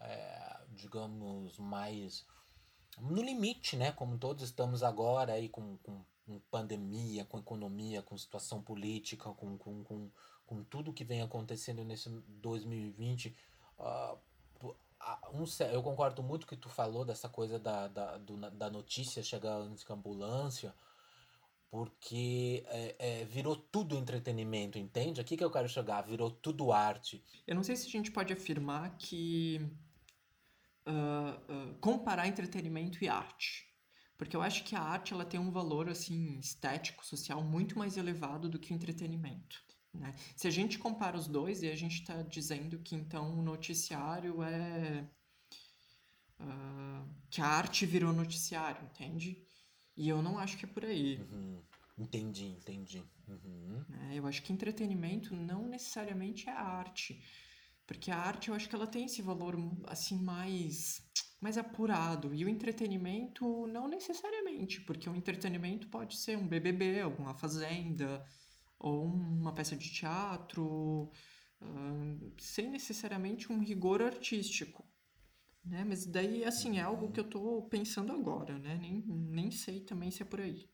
é, 0.00 0.60
digamos, 0.70 1.58
mais 1.58 2.26
no 3.00 3.22
limite, 3.22 3.76
né? 3.76 3.92
Como 3.92 4.18
todos 4.18 4.42
estamos 4.42 4.82
agora 4.82 5.32
aí 5.34 5.48
com, 5.48 5.76
com, 5.78 6.04
com 6.26 6.40
pandemia, 6.50 7.24
com 7.24 7.38
economia, 7.38 8.02
com 8.02 8.16
situação 8.16 8.62
política, 8.62 9.30
com, 9.30 9.56
com, 9.58 9.82
com, 9.84 10.10
com 10.46 10.64
tudo 10.64 10.92
que 10.92 11.04
vem 11.04 11.22
acontecendo 11.22 11.84
nesse 11.84 12.08
2020. 12.08 13.34
Uh, 13.78 14.18
um, 15.32 15.44
eu 15.72 15.82
concordo 15.82 16.22
muito 16.22 16.46
que 16.46 16.56
tu 16.56 16.68
falou 16.68 17.04
dessa 17.04 17.28
coisa 17.28 17.58
da, 17.58 17.88
da, 17.88 18.18
do, 18.18 18.36
da 18.36 18.70
notícia 18.70 19.22
chegar 19.22 19.56
antes 19.56 19.82
que 19.82 19.90
a 19.90 19.94
ambulância 19.94 20.74
porque 21.72 22.66
é, 22.66 22.96
é, 22.98 23.24
virou 23.24 23.56
tudo 23.56 23.96
entretenimento, 23.96 24.78
entende? 24.78 25.22
Aqui 25.22 25.38
que 25.38 25.42
eu 25.42 25.50
quero 25.50 25.66
chegar, 25.66 26.02
virou 26.02 26.30
tudo 26.30 26.70
arte. 26.70 27.24
Eu 27.46 27.54
não 27.54 27.64
sei 27.64 27.76
se 27.76 27.86
a 27.86 27.90
gente 27.90 28.10
pode 28.10 28.30
afirmar 28.30 28.94
que 28.98 29.58
uh, 30.86 31.70
uh, 31.70 31.74
comparar 31.80 32.26
entretenimento 32.26 33.02
e 33.02 33.08
arte, 33.08 33.66
porque 34.16 34.36
eu 34.36 34.42
acho 34.42 34.64
que 34.64 34.76
a 34.76 34.80
arte 34.80 35.12
ela 35.12 35.24
tem 35.24 35.40
um 35.40 35.50
valor 35.50 35.88
assim 35.88 36.38
estético, 36.38 37.04
social 37.04 37.42
muito 37.42 37.78
mais 37.78 37.96
elevado 37.96 38.48
do 38.48 38.58
que 38.58 38.72
o 38.72 38.76
entretenimento. 38.76 39.62
Né? 39.92 40.14
Se 40.34 40.48
a 40.48 40.50
gente 40.50 40.78
compara 40.78 41.16
os 41.16 41.26
dois, 41.26 41.62
e 41.62 41.68
a 41.68 41.76
gente 41.76 42.00
está 42.00 42.22
dizendo 42.22 42.78
que 42.78 42.94
então 42.94 43.38
o 43.38 43.42
noticiário 43.42 44.42
é 44.42 45.06
uh, 46.40 47.08
que 47.28 47.40
a 47.40 47.46
arte 47.46 47.84
virou 47.84 48.12
noticiário, 48.12 48.82
entende? 48.84 49.42
E 49.96 50.08
eu 50.08 50.22
não 50.22 50.38
acho 50.38 50.56
que 50.56 50.64
é 50.64 50.68
por 50.68 50.84
aí. 50.84 51.18
Uhum. 51.18 51.62
Entendi, 51.98 52.46
entendi. 52.46 53.04
Uhum. 53.28 53.84
É, 54.08 54.18
eu 54.18 54.26
acho 54.26 54.42
que 54.42 54.52
entretenimento 54.52 55.36
não 55.36 55.68
necessariamente 55.68 56.48
é 56.48 56.52
arte. 56.52 57.22
Porque 57.86 58.10
a 58.10 58.16
arte, 58.16 58.48
eu 58.48 58.54
acho 58.54 58.68
que 58.68 58.74
ela 58.74 58.86
tem 58.86 59.04
esse 59.04 59.22
valor, 59.22 59.56
assim, 59.86 60.18
mais, 60.22 61.02
mais 61.40 61.58
apurado. 61.58 62.34
E 62.34 62.44
o 62.44 62.48
entretenimento, 62.48 63.66
não 63.66 63.88
necessariamente. 63.88 64.80
Porque 64.82 65.08
o 65.08 65.16
entretenimento 65.16 65.88
pode 65.88 66.16
ser 66.16 66.38
um 66.38 66.46
BBB, 66.46 67.00
alguma 67.00 67.34
fazenda, 67.34 68.24
ou 68.78 69.04
uma 69.04 69.52
peça 69.54 69.76
de 69.76 69.92
teatro, 69.92 71.10
sem 72.38 72.70
necessariamente 72.70 73.52
um 73.52 73.60
rigor 73.60 74.02
artístico. 74.02 74.84
Né? 75.64 75.84
Mas 75.84 76.06
daí, 76.06 76.44
assim, 76.44 76.78
é 76.78 76.82
algo 76.82 77.12
que 77.12 77.20
eu 77.20 77.24
estou 77.24 77.68
pensando 77.68 78.12
agora, 78.12 78.58
né? 78.58 78.76
Nem, 78.80 79.04
nem 79.06 79.50
sei 79.50 79.80
também 79.80 80.10
se 80.10 80.22
é 80.22 80.24
por 80.24 80.40
aí. 80.40 80.68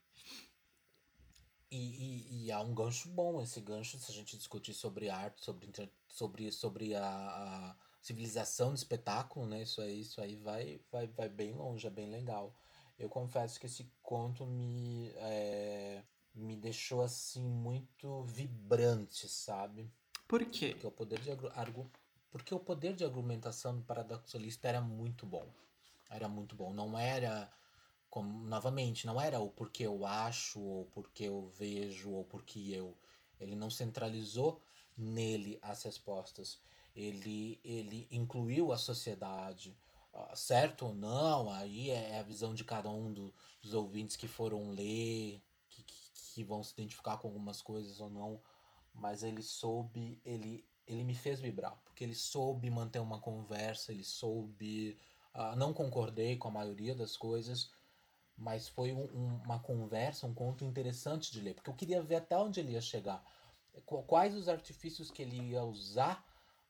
E, 1.70 1.76
e, 1.76 2.44
e 2.46 2.52
há 2.52 2.60
um 2.60 2.74
gancho 2.74 3.08
bom, 3.10 3.42
esse 3.42 3.60
gancho, 3.60 3.98
se 3.98 4.10
a 4.10 4.14
gente 4.14 4.36
discutir 4.36 4.72
sobre 4.72 5.10
arte, 5.10 5.44
sobre, 5.44 5.70
sobre, 6.08 6.50
sobre 6.50 6.94
a, 6.94 7.04
a 7.04 7.76
civilização 8.00 8.70
do 8.70 8.76
espetáculo, 8.76 9.46
né? 9.46 9.62
Isso 9.62 9.80
aí, 9.82 10.00
isso 10.00 10.20
aí 10.20 10.36
vai, 10.36 10.80
vai, 10.90 11.06
vai 11.08 11.28
bem 11.28 11.52
longe, 11.52 11.86
é 11.86 11.90
bem 11.90 12.08
legal. 12.08 12.54
eu 12.98 13.08
confesso 13.08 13.60
que 13.60 13.66
esse 13.66 13.90
conto 14.02 14.46
me, 14.46 15.10
é, 15.16 16.02
me 16.34 16.56
deixou 16.56 17.02
assim 17.02 17.42
muito 17.42 18.22
vibrante, 18.22 19.28
sabe? 19.28 19.90
Por 20.26 20.44
quê? 20.46 20.70
Porque 20.72 20.86
o 20.86 20.90
poder 20.90 21.20
de, 21.20 21.30
argu, 21.54 21.90
porque 22.30 22.54
o 22.54 22.60
poder 22.60 22.94
de 22.94 23.04
argumentação 23.04 23.76
do 23.76 23.82
paradoxalista 23.82 24.68
era 24.68 24.80
muito 24.80 25.26
bom. 25.26 25.46
Era 26.10 26.28
muito 26.28 26.54
bom. 26.54 26.72
Não 26.72 26.98
era, 26.98 27.50
como, 28.10 28.44
novamente, 28.46 29.06
não 29.06 29.20
era 29.20 29.40
o 29.40 29.50
porque 29.50 29.84
eu 29.84 30.06
acho, 30.06 30.60
ou 30.60 30.84
porque 30.86 31.24
eu 31.24 31.48
vejo, 31.58 32.10
ou 32.10 32.24
porque 32.24 32.58
eu. 32.72 32.96
Ele 33.40 33.54
não 33.54 33.70
centralizou 33.70 34.60
nele 34.96 35.58
as 35.62 35.82
respostas. 35.82 36.60
Ele, 36.94 37.60
ele 37.62 38.08
incluiu 38.10 38.72
a 38.72 38.78
sociedade, 38.78 39.76
certo 40.34 40.86
ou 40.86 40.94
não, 40.94 41.50
aí 41.50 41.90
é 41.90 42.18
a 42.18 42.22
visão 42.22 42.54
de 42.54 42.64
cada 42.64 42.90
um 42.90 43.12
do, 43.12 43.32
dos 43.62 43.74
ouvintes 43.74 44.16
que 44.16 44.26
foram 44.26 44.70
ler, 44.70 45.40
que, 45.68 45.82
que, 45.82 46.10
que, 46.34 46.44
vão 46.44 46.62
se 46.62 46.72
identificar 46.72 47.18
com 47.18 47.28
algumas 47.28 47.62
coisas 47.62 48.00
ou 48.00 48.10
não, 48.10 48.40
mas 48.94 49.22
ele 49.22 49.42
soube, 49.42 50.20
ele, 50.24 50.64
ele 50.86 51.04
me 51.04 51.14
fez 51.14 51.40
vibrar, 51.40 51.76
porque 51.84 52.04
ele 52.04 52.14
soube 52.14 52.70
manter 52.70 52.98
uma 52.98 53.20
conversa, 53.20 53.92
ele 53.92 54.04
soube. 54.04 54.98
Uh, 55.34 55.54
não 55.56 55.72
concordei 55.72 56.36
com 56.36 56.48
a 56.48 56.52
maioria 56.52 56.94
das 56.96 57.16
coisas, 57.16 57.70
mas 58.38 58.68
foi 58.68 58.92
um, 58.92 59.04
um, 59.04 59.40
uma 59.44 59.58
conversa, 59.58 60.26
um 60.26 60.32
conto 60.32 60.64
interessante 60.64 61.32
de 61.32 61.40
ler, 61.40 61.54
porque 61.54 61.68
eu 61.68 61.74
queria 61.74 62.00
ver 62.00 62.16
até 62.16 62.38
onde 62.38 62.60
ele 62.60 62.72
ia 62.72 62.80
chegar, 62.80 63.22
quais 64.06 64.34
os 64.34 64.48
artifícios 64.48 65.10
que 65.10 65.22
ele 65.22 65.50
ia 65.50 65.62
usar 65.62 66.24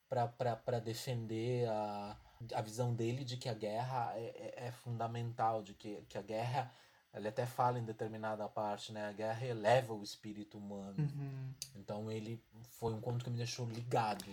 para 0.09 0.79
defender 0.79 1.69
a, 1.69 2.17
a 2.55 2.63
visão 2.63 2.95
dele 2.95 3.25
de 3.25 3.37
que 3.37 3.49
a 3.49 3.55
guerra 3.55 4.13
é, 4.17 4.55
é, 4.57 4.67
é, 4.67 4.73
fundamental, 4.73 5.63
de 5.63 5.75
que, 5.75 6.03
que 6.09 6.17
a 6.17 6.23
guerra, 6.23 6.73
ele 7.13 7.29
até 7.29 7.45
fala 7.45 7.79
em 7.79 7.85
determinada 7.85 8.49
parte, 8.49 8.93
né? 8.93 9.07
A 9.07 9.13
guerra 9.13 9.47
eleva 9.47 9.93
o 9.93 10.03
espírito 10.03 10.57
humano. 10.57 10.97
Uhum. 10.99 11.55
Então 11.77 12.11
ele 12.11 12.43
foi 12.79 12.95
um 12.95 13.01
conto 13.01 13.25
que 13.25 13.31
me 13.31 13.37
deixou 13.37 13.69
ligado. 13.69 14.25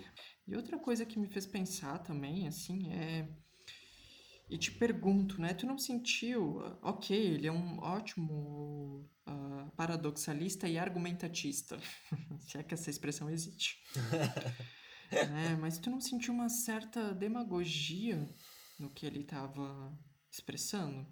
E 0.47 0.55
outra 0.55 0.79
coisa 0.79 1.05
que 1.05 1.19
me 1.19 1.27
fez 1.27 1.45
pensar 1.45 1.99
também, 1.99 2.47
assim, 2.47 2.93
é. 2.93 3.27
E 4.49 4.57
te 4.57 4.71
pergunto, 4.71 5.41
né? 5.41 5.53
Tu 5.53 5.65
não 5.65 5.77
sentiu. 5.77 6.59
Ok, 6.81 7.17
ele 7.17 7.47
é 7.47 7.51
um 7.51 7.79
ótimo 7.79 9.09
uh, 9.27 9.71
paradoxalista 9.75 10.67
e 10.67 10.77
argumentatista, 10.77 11.79
se 12.41 12.57
é 12.57 12.63
que 12.63 12.73
essa 12.73 12.89
expressão 12.89 13.29
existe. 13.29 13.79
né? 15.11 15.57
Mas 15.59 15.79
tu 15.79 15.89
não 15.89 15.99
sentiu 15.99 16.33
uma 16.33 16.49
certa 16.49 17.13
demagogia 17.13 18.29
no 18.79 18.89
que 18.89 19.05
ele 19.05 19.21
estava 19.21 19.97
expressando? 20.31 21.05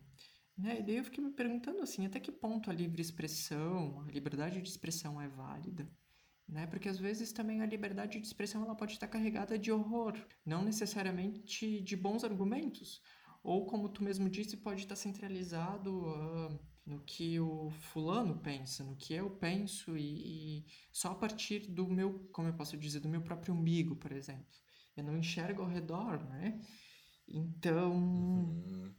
Né? 0.58 0.80
E 0.80 0.84
daí 0.84 0.98
eu 0.98 1.04
fiquei 1.04 1.24
me 1.24 1.32
perguntando 1.32 1.82
assim, 1.82 2.06
até 2.06 2.19
que 2.19 2.32
ponto 2.32 2.69
a 2.69 2.74
livre 2.74 3.02
expressão, 3.02 4.06
a 4.08 4.12
liberdade 4.12 4.62
de 4.62 4.69
expressão 4.69 5.19
é 5.19 5.28
válida? 5.28 5.89
Né? 6.48 6.67
Porque 6.67 6.89
às 6.89 7.00
vezes 7.00 7.32
também 7.32 7.62
a 7.62 7.65
liberdade 7.65 8.19
de 8.19 8.28
expressão 8.28 8.63
ela 8.63 8.76
pode 8.76 8.93
estar 8.93 9.08
carregada 9.08 9.58
de 9.58 9.72
horror, 9.72 10.13
não 10.46 10.63
necessariamente 10.63 11.82
de 11.82 11.96
bons 11.96 12.24
argumentos. 12.24 13.02
Ou, 13.43 13.65
como 13.65 13.89
tu 13.89 14.03
mesmo 14.03 14.29
disse, 14.29 14.56
pode 14.56 14.82
estar 14.82 14.95
centralizado 14.95 15.91
uh, 15.91 16.60
no 16.86 16.99
que 17.01 17.39
o 17.39 17.69
fulano 17.69 18.38
pensa, 18.38 18.84
no 18.84 18.95
que 18.95 19.13
eu 19.13 19.29
penso 19.29 19.97
e, 19.97 20.60
e, 20.60 20.65
só 20.91 21.12
a 21.12 21.15
partir 21.15 21.67
do 21.67 21.88
meu, 21.88 22.27
como 22.32 22.47
eu 22.47 22.53
posso 22.53 22.77
dizer, 22.77 23.01
do 23.01 23.10
meu 23.10 23.21
próprio 23.21 23.53
umbigo, 23.53 23.97
por 23.97 24.13
exemplo. 24.13 24.45
Eu 24.95 25.03
não 25.03 25.17
enxergo 25.17 25.62
ao 25.62 25.67
redor, 25.67 26.23
né? 26.29 26.62
Então, 27.27 27.93
uhum. 27.93 28.93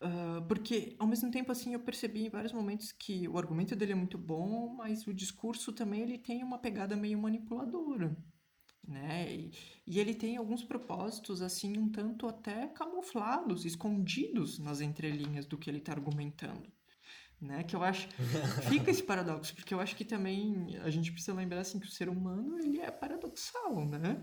uh, 0.00 0.46
porque 0.46 0.94
ao 0.98 1.06
mesmo 1.06 1.30
tempo 1.30 1.50
assim 1.50 1.74
eu 1.74 1.80
percebi 1.80 2.26
em 2.26 2.30
vários 2.30 2.52
momentos 2.52 2.92
que 2.92 3.26
o 3.28 3.38
argumento 3.38 3.74
dele 3.74 3.92
é 3.92 3.96
muito 3.96 4.18
bom, 4.18 4.74
mas 4.76 5.06
o 5.06 5.14
discurso 5.14 5.72
também 5.72 6.02
ele 6.02 6.18
tem 6.18 6.44
uma 6.44 6.58
pegada 6.58 6.96
meio 6.96 7.18
manipuladora, 7.18 8.16
né? 8.86 9.32
E, 9.32 9.52
e 9.86 10.00
ele 10.00 10.14
tem 10.14 10.36
alguns 10.36 10.62
propósitos 10.62 11.42
assim 11.42 11.78
um 11.78 11.88
tanto 11.88 12.26
até 12.26 12.66
camuflados, 12.68 13.64
escondidos 13.64 14.58
nas 14.58 14.80
entrelinhas 14.80 15.46
do 15.46 15.58
que 15.58 15.70
ele 15.70 15.78
está 15.78 15.92
argumentando 15.92 16.70
né? 17.42 17.64
Que 17.64 17.74
eu 17.74 17.82
acho 17.82 18.08
fica 18.70 18.90
esse 18.90 19.02
paradoxo, 19.02 19.54
porque 19.54 19.74
eu 19.74 19.80
acho 19.80 19.96
que 19.96 20.04
também 20.04 20.78
a 20.82 20.90
gente 20.90 21.10
precisa 21.10 21.34
lembrar 21.34 21.60
assim 21.60 21.80
que 21.80 21.86
o 21.86 21.90
ser 21.90 22.08
humano 22.08 22.58
ele 22.58 22.80
é 22.80 22.90
paradoxal, 22.90 23.84
né? 23.84 24.22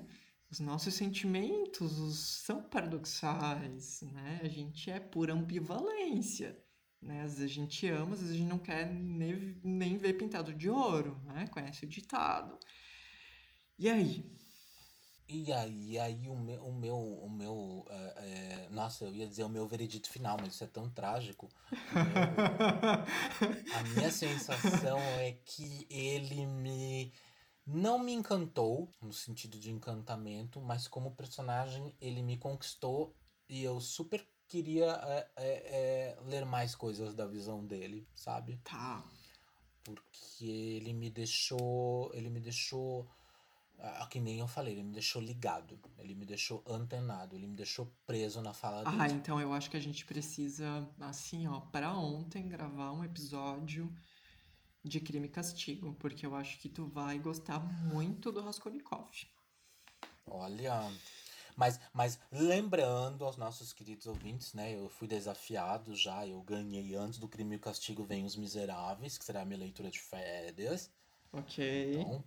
Os 0.49 0.59
nossos 0.59 0.95
sentimentos 0.95 2.17
são 2.43 2.63
paradoxais, 2.63 4.01
né? 4.13 4.39
A 4.41 4.47
gente 4.47 4.89
é 4.89 4.99
por 4.99 5.29
ambivalência, 5.29 6.57
né? 7.01 7.21
Às 7.21 7.37
vezes 7.37 7.51
a 7.51 7.53
gente 7.53 7.87
ama, 7.87 8.13
às 8.13 8.21
vezes 8.21 8.35
a 8.35 8.37
gente 8.37 8.49
não 8.49 8.57
quer 8.57 8.91
nem, 8.91 9.59
nem 9.63 9.97
ver 9.97 10.13
pintado 10.13 10.53
de 10.53 10.69
ouro, 10.69 11.21
né? 11.25 11.45
Conhece 11.47 11.85
o 11.85 11.89
ditado. 11.89 12.57
E 13.77 13.87
aí, 13.89 14.25
e 15.29 15.53
aí, 15.53 15.99
aí 15.99 16.27
o 16.27 16.35
meu, 16.35 16.65
o 16.65 16.73
meu, 16.73 16.97
o 16.97 17.29
meu 17.29 17.85
é, 17.87 18.65
é, 18.65 18.69
nossa, 18.71 19.05
eu 19.05 19.13
ia 19.13 19.27
dizer 19.27 19.43
o 19.43 19.49
meu 19.49 19.67
veredito 19.67 20.09
final, 20.09 20.35
mas 20.41 20.55
isso 20.55 20.63
é 20.63 20.67
tão 20.67 20.89
trágico. 20.89 21.47
a 23.75 23.83
minha 23.93 24.11
sensação 24.11 24.97
é 24.97 25.33
que 25.45 25.85
ele 25.87 26.47
me 26.47 27.13
não 27.63 27.99
me 27.99 28.11
encantou 28.11 28.91
no 28.99 29.13
sentido 29.13 29.59
de 29.59 29.69
encantamento, 29.69 30.59
mas 30.59 30.87
como 30.87 31.15
personagem 31.15 31.95
ele 32.01 32.23
me 32.23 32.35
conquistou 32.35 33.15
e 33.47 33.63
eu 33.63 33.79
super 33.79 34.27
queria 34.47 34.99
é, 35.03 35.29
é, 35.35 35.45
é 35.45 36.17
ler 36.23 36.43
mais 36.43 36.73
coisas 36.73 37.13
da 37.13 37.27
visão 37.27 37.63
dele, 37.63 38.07
sabe? 38.15 38.59
Tá. 38.63 39.03
Porque 39.83 40.45
ele 40.45 40.91
me 40.91 41.11
deixou, 41.11 42.11
ele 42.15 42.31
me 42.31 42.39
deixou 42.39 43.07
ah, 43.81 44.07
que 44.07 44.19
nem 44.19 44.39
eu 44.39 44.47
falei, 44.47 44.73
ele 44.73 44.83
me 44.83 44.91
deixou 44.91 45.21
ligado, 45.21 45.79
ele 45.97 46.13
me 46.13 46.25
deixou 46.25 46.63
antenado, 46.67 47.35
ele 47.35 47.47
me 47.47 47.55
deixou 47.55 47.91
preso 48.05 48.41
na 48.41 48.53
fala 48.53 48.83
dele. 48.83 48.97
Ah, 48.99 49.07
então 49.07 49.39
eu 49.39 49.53
acho 49.53 49.69
que 49.69 49.77
a 49.77 49.81
gente 49.81 50.05
precisa, 50.05 50.87
assim, 50.99 51.47
ó, 51.47 51.61
para 51.61 51.93
ontem 51.93 52.47
gravar 52.47 52.91
um 52.91 53.03
episódio 53.03 53.93
de 54.83 54.99
Crime 54.99 55.27
e 55.27 55.29
Castigo, 55.29 55.93
porque 55.93 56.25
eu 56.25 56.35
acho 56.35 56.59
que 56.59 56.67
tu 56.67 56.87
vai 56.87 57.19
gostar 57.19 57.59
muito 57.59 58.31
do 58.31 58.41
Raskolnikov. 58.41 59.09
Olha, 60.25 60.91
mas, 61.55 61.79
mas 61.93 62.19
lembrando 62.31 63.25
aos 63.25 63.37
nossos 63.37 63.73
queridos 63.73 64.07
ouvintes, 64.07 64.53
né? 64.53 64.75
Eu 64.75 64.89
fui 64.89 65.07
desafiado 65.07 65.95
já, 65.95 66.25
eu 66.27 66.41
ganhei 66.41 66.95
antes 66.95 67.19
do 67.19 67.27
Crime 67.27 67.55
e 67.55 67.59
Castigo 67.59 68.03
Vem 68.03 68.25
os 68.25 68.35
Miseráveis, 68.35 69.17
que 69.17 69.25
será 69.25 69.41
a 69.41 69.45
minha 69.45 69.59
leitura 69.59 69.89
de 69.89 69.99
férias. 69.99 70.91
Ok. 71.31 71.93
Então, 71.93 72.23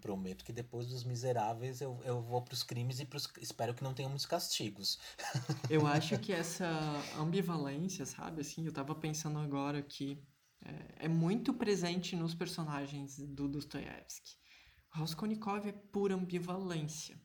Prometo 0.00 0.44
que 0.44 0.52
depois 0.52 0.88
dos 0.88 1.04
miseráveis 1.04 1.80
eu, 1.80 2.00
eu 2.04 2.20
vou 2.20 2.42
pros 2.42 2.64
crimes 2.64 2.98
e 2.98 3.04
pros, 3.04 3.28
espero 3.40 3.72
que 3.72 3.84
não 3.84 3.94
tenha 3.94 4.08
muitos 4.08 4.26
castigos. 4.26 4.98
Eu 5.70 5.86
acho 5.86 6.18
que 6.18 6.32
essa 6.32 6.68
ambivalência, 7.16 8.04
sabe? 8.04 8.40
Assim, 8.40 8.66
eu 8.66 8.72
tava 8.72 8.94
pensando 8.94 9.38
agora 9.38 9.80
que 9.80 10.20
é, 10.64 11.04
é 11.04 11.08
muito 11.08 11.54
presente 11.54 12.16
nos 12.16 12.34
personagens 12.34 13.16
do 13.18 13.46
Dostoiévski. 13.46 14.36
Raskolnikov 14.90 15.68
é 15.68 15.72
pura 15.72 16.16
ambivalência. 16.16 17.16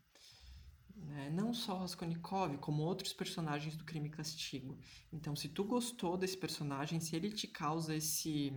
Né? 0.95 1.29
Não 1.29 1.53
só 1.53 1.79
Raskolnikov, 1.79 2.58
como 2.60 2.84
outros 2.84 3.12
personagens 3.12 3.75
do 3.75 3.84
Crime 3.84 4.08
e 4.08 4.12
Castigo. 4.12 4.77
Então, 5.12 5.36
se 5.36 5.49
tu 5.49 5.63
gostou 5.63 6.15
desse 6.15 6.38
personagem, 6.38 6.99
se 6.99 7.15
ele 7.15 7.31
te 7.31 7.47
causa 7.47 7.95
esse 7.95 8.53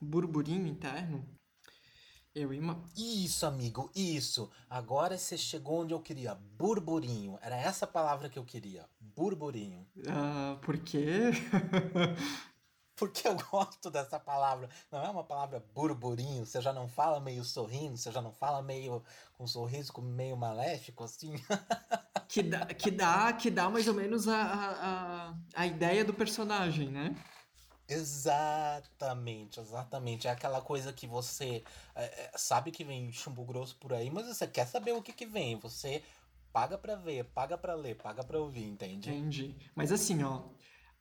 burburinho 0.00 0.66
interno, 0.66 1.26
eu 2.38 2.52
ima... 2.52 2.80
Isso, 2.96 3.44
amigo, 3.46 3.90
isso. 3.94 4.50
Agora 4.68 5.18
você 5.18 5.36
chegou 5.36 5.82
onde 5.82 5.92
eu 5.92 6.00
queria. 6.00 6.34
Burburinho. 6.34 7.38
Era 7.42 7.56
essa 7.56 7.86
palavra 7.86 8.28
que 8.28 8.38
eu 8.38 8.44
queria. 8.44 8.84
Burburinho. 9.00 9.86
Ah, 10.08 10.56
por 10.62 10.78
quê? 10.78 11.30
Porque 12.98 13.28
eu 13.28 13.36
gosto 13.50 13.90
dessa 13.90 14.18
palavra. 14.18 14.68
Não 14.90 15.04
é 15.04 15.08
uma 15.08 15.22
palavra 15.22 15.64
burburinho. 15.72 16.44
Você 16.44 16.60
já 16.60 16.72
não 16.72 16.88
fala 16.88 17.20
meio 17.20 17.44
sorrindo, 17.44 17.96
você 17.96 18.10
já 18.10 18.20
não 18.20 18.32
fala 18.32 18.60
meio 18.60 19.04
com 19.34 19.44
um 19.44 19.46
sorriso 19.46 19.92
meio 20.02 20.36
maléfico, 20.36 21.04
assim. 21.04 21.34
que, 22.28 22.42
dá, 22.42 22.66
que, 22.66 22.90
dá, 22.90 23.32
que 23.32 23.50
dá 23.50 23.70
mais 23.70 23.86
ou 23.86 23.94
menos 23.94 24.26
a, 24.26 24.42
a, 24.42 25.34
a 25.54 25.66
ideia 25.66 26.04
do 26.04 26.12
personagem, 26.12 26.88
né? 26.90 27.14
Exatamente, 27.88 29.58
exatamente. 29.58 30.28
É 30.28 30.30
aquela 30.30 30.60
coisa 30.60 30.92
que 30.92 31.06
você 31.06 31.64
é, 31.94 32.04
é, 32.04 32.30
sabe 32.36 32.70
que 32.70 32.84
vem 32.84 33.10
chumbo 33.12 33.44
grosso 33.44 33.76
por 33.76 33.94
aí, 33.94 34.10
mas 34.10 34.26
você 34.26 34.46
quer 34.46 34.66
saber 34.66 34.92
o 34.92 35.02
que, 35.02 35.12
que 35.12 35.24
vem. 35.24 35.58
Você 35.58 36.02
paga 36.52 36.76
pra 36.76 36.96
ver, 36.96 37.24
paga 37.24 37.56
pra 37.56 37.74
ler, 37.74 37.96
paga 37.96 38.22
pra 38.22 38.38
ouvir, 38.38 38.64
entende? 38.64 39.10
Entendi. 39.10 39.56
Mas 39.74 39.90
assim, 39.90 40.22
ó, 40.22 40.50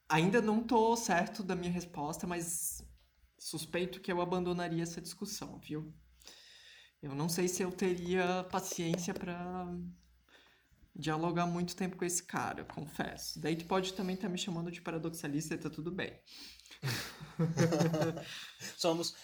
ainda 0.07 0.41
não 0.41 0.63
tô 0.63 0.95
certo 0.95 1.43
da 1.43 1.55
minha 1.55 1.71
resposta, 1.71 2.25
mas 2.25 2.81
suspeito 3.37 3.99
que 3.99 4.11
eu 4.11 4.21
abandonaria 4.21 4.83
essa 4.83 5.01
discussão, 5.01 5.59
viu? 5.59 5.93
Eu 7.01 7.13
não 7.13 7.27
sei 7.27 7.47
se 7.47 7.61
eu 7.61 7.71
teria 7.71 8.45
paciência 8.49 9.13
para 9.13 9.67
dialogar 10.95 11.45
muito 11.45 11.75
tempo 11.75 11.95
com 11.95 12.05
esse 12.05 12.23
cara, 12.23 12.63
confesso. 12.65 13.39
Daí 13.39 13.55
tu 13.55 13.65
pode 13.65 13.93
também 13.93 14.15
estar 14.15 14.27
tá 14.27 14.31
me 14.31 14.37
chamando 14.37 14.71
de 14.71 14.81
paradoxalista 14.81 15.53
e 15.53 15.57
tá 15.57 15.69
tudo 15.69 15.91
bem. 15.91 16.19
somos 18.77 19.15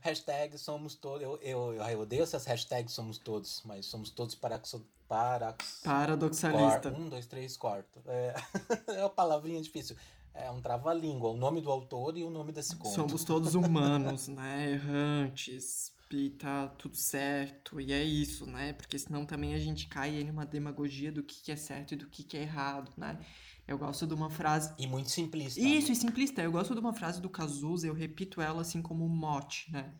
hashtag 0.00 0.56
somos 0.58 0.94
todos. 0.94 1.22
Eu, 1.22 1.36
eu, 1.42 1.74
eu 1.74 2.00
odeio 2.00 2.22
essas 2.22 2.44
hashtags 2.46 2.92
somos 2.92 3.18
todos, 3.18 3.62
mas 3.64 3.86
somos 3.86 4.10
todos 4.10 4.34
paraxo, 4.34 4.84
parax, 5.08 5.80
paradoxalista. 5.82 6.90
um, 6.90 7.08
dois, 7.08 7.26
três, 7.26 7.56
quarto. 7.56 8.00
É, 8.06 8.34
é 8.94 9.00
uma 9.00 9.10
palavrinha 9.10 9.60
difícil. 9.60 9.96
É 10.32 10.48
um 10.50 10.60
trava-língua, 10.60 11.30
o 11.30 11.36
nome 11.36 11.60
do 11.60 11.70
autor 11.70 12.16
e 12.16 12.22
o 12.22 12.30
nome 12.30 12.52
desse 12.52 12.76
conto. 12.76 12.94
Somos 12.94 13.24
todos 13.24 13.56
humanos, 13.56 14.28
né? 14.28 14.72
Errantes, 14.72 15.92
e 16.12 16.30
tá 16.30 16.68
tudo 16.68 16.96
certo, 16.96 17.80
e 17.80 17.92
é 17.92 18.02
isso, 18.02 18.46
né? 18.46 18.72
Porque 18.72 18.96
senão 18.96 19.26
também 19.26 19.54
a 19.54 19.58
gente 19.58 19.88
cai 19.88 20.20
em 20.20 20.30
uma 20.30 20.46
demagogia 20.46 21.10
do 21.10 21.22
que, 21.22 21.42
que 21.42 21.52
é 21.52 21.56
certo 21.56 21.94
e 21.94 21.96
do 21.96 22.06
que, 22.06 22.22
que 22.22 22.36
é 22.36 22.42
errado, 22.42 22.92
né? 22.96 23.18
Eu 23.70 23.78
gosto 23.78 24.04
de 24.04 24.12
uma 24.12 24.28
frase. 24.28 24.74
E 24.76 24.84
muito 24.84 25.12
simplista. 25.12 25.60
Isso, 25.60 25.86
né? 25.86 25.92
e 25.92 25.96
simplista. 25.96 26.42
Eu 26.42 26.50
gosto 26.50 26.74
de 26.74 26.80
uma 26.80 26.92
frase 26.92 27.22
do 27.22 27.30
Cazuza, 27.30 27.86
eu 27.86 27.94
repito 27.94 28.40
ela 28.40 28.62
assim 28.62 28.82
como 28.82 29.04
um 29.04 29.08
mote, 29.08 29.70
né? 29.70 29.94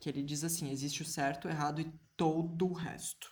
Que 0.00 0.08
ele 0.08 0.22
diz 0.22 0.42
assim: 0.42 0.70
existe 0.70 1.02
o 1.02 1.04
certo, 1.04 1.44
o 1.44 1.50
errado 1.50 1.82
e 1.82 1.92
todo 2.16 2.66
o 2.66 2.72
resto. 2.72 3.28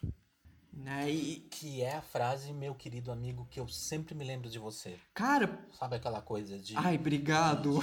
Né? 0.71 1.11
E... 1.11 1.37
Que 1.51 1.81
é 1.81 1.97
a 1.97 2.03
frase, 2.03 2.53
meu 2.53 2.75
querido 2.75 3.11
amigo, 3.11 3.49
que 3.51 3.59
eu 3.59 3.67
sempre 3.67 4.15
me 4.15 4.25
lembro 4.25 4.51
de 4.51 4.59
você. 4.59 4.99
Cara. 5.15 5.67
Sabe 5.73 5.97
aquela 5.97 6.21
coisa 6.21 6.59
de. 6.59 6.77
Ai, 6.77 6.97
obrigado. 6.97 7.81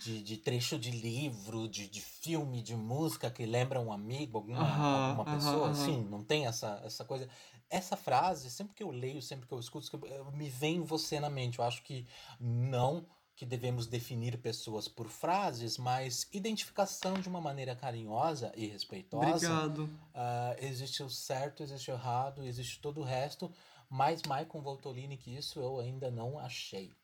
de, 0.00 0.22
de 0.22 0.36
trecho 0.38 0.78
de 0.78 0.90
livro, 0.90 1.68
de, 1.68 1.86
de 1.86 2.00
filme, 2.00 2.62
de 2.62 2.74
música 2.74 3.30
que 3.30 3.44
lembra 3.44 3.78
um 3.78 3.92
amigo, 3.92 4.38
alguma, 4.38 4.62
uh 4.62 4.64
-huh, 4.64 5.08
alguma 5.10 5.36
pessoa, 5.36 5.54
uh 5.54 5.68
-huh, 5.68 5.70
assim, 5.70 6.02
não 6.08 6.24
tem 6.24 6.46
essa, 6.46 6.80
essa 6.82 7.04
coisa. 7.04 7.28
Essa 7.68 7.96
frase, 7.96 8.50
sempre 8.50 8.74
que 8.74 8.82
eu 8.82 8.90
leio, 8.90 9.20
sempre 9.20 9.46
que 9.46 9.52
eu 9.52 9.58
escuto, 9.58 10.00
me 10.32 10.48
vem 10.48 10.82
você 10.82 11.18
na 11.18 11.28
mente. 11.28 11.58
Eu 11.58 11.64
acho 11.64 11.82
que 11.82 12.06
não 12.38 13.06
que 13.36 13.44
devemos 13.44 13.86
definir 13.86 14.38
pessoas 14.38 14.88
por 14.88 15.08
frases, 15.08 15.76
mas 15.76 16.26
identificação 16.32 17.14
de 17.20 17.28
uma 17.28 17.40
maneira 17.40 17.76
carinhosa 17.76 18.50
e 18.56 18.66
respeitosa. 18.66 19.26
Obrigado. 19.26 19.84
Uh, 19.84 20.56
existe 20.58 21.02
o 21.02 21.10
certo, 21.10 21.62
existe 21.62 21.90
o 21.90 21.94
errado, 21.94 22.42
existe 22.42 22.80
todo 22.80 23.02
o 23.02 23.04
resto, 23.04 23.52
mais 23.90 24.22
Michael 24.22 24.62
Voltolini 24.62 25.18
que 25.18 25.36
isso 25.36 25.60
eu 25.60 25.78
ainda 25.78 26.10
não 26.10 26.38
achei. 26.38 26.94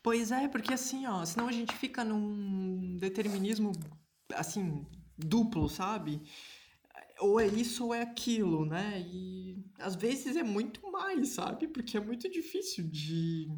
Pois 0.00 0.30
é, 0.30 0.46
porque 0.46 0.72
assim, 0.72 1.06
ó, 1.06 1.24
senão 1.24 1.48
a 1.48 1.52
gente 1.52 1.74
fica 1.74 2.04
num 2.04 2.96
determinismo, 2.98 3.72
assim, 4.32 4.86
duplo, 5.18 5.68
sabe? 5.68 6.22
Ou 7.20 7.38
é 7.38 7.46
isso 7.46 7.86
ou 7.86 7.94
é 7.94 8.02
aquilo, 8.02 8.64
né? 8.64 9.00
E 9.00 9.62
às 9.78 9.94
vezes 9.94 10.36
é 10.36 10.42
muito 10.42 10.90
mais, 10.90 11.30
sabe? 11.30 11.68
Porque 11.68 11.96
é 11.96 12.00
muito 12.00 12.28
difícil 12.30 12.88
de 12.88 13.48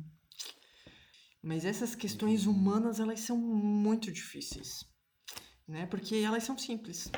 mas 1.42 1.64
essas 1.64 1.96
questões 1.96 2.46
humanas, 2.46 3.00
elas 3.00 3.18
são 3.18 3.36
muito 3.36 4.12
difíceis, 4.12 4.86
né? 5.66 5.86
Porque 5.86 6.14
elas 6.16 6.44
são 6.44 6.56
simples. 6.56 7.10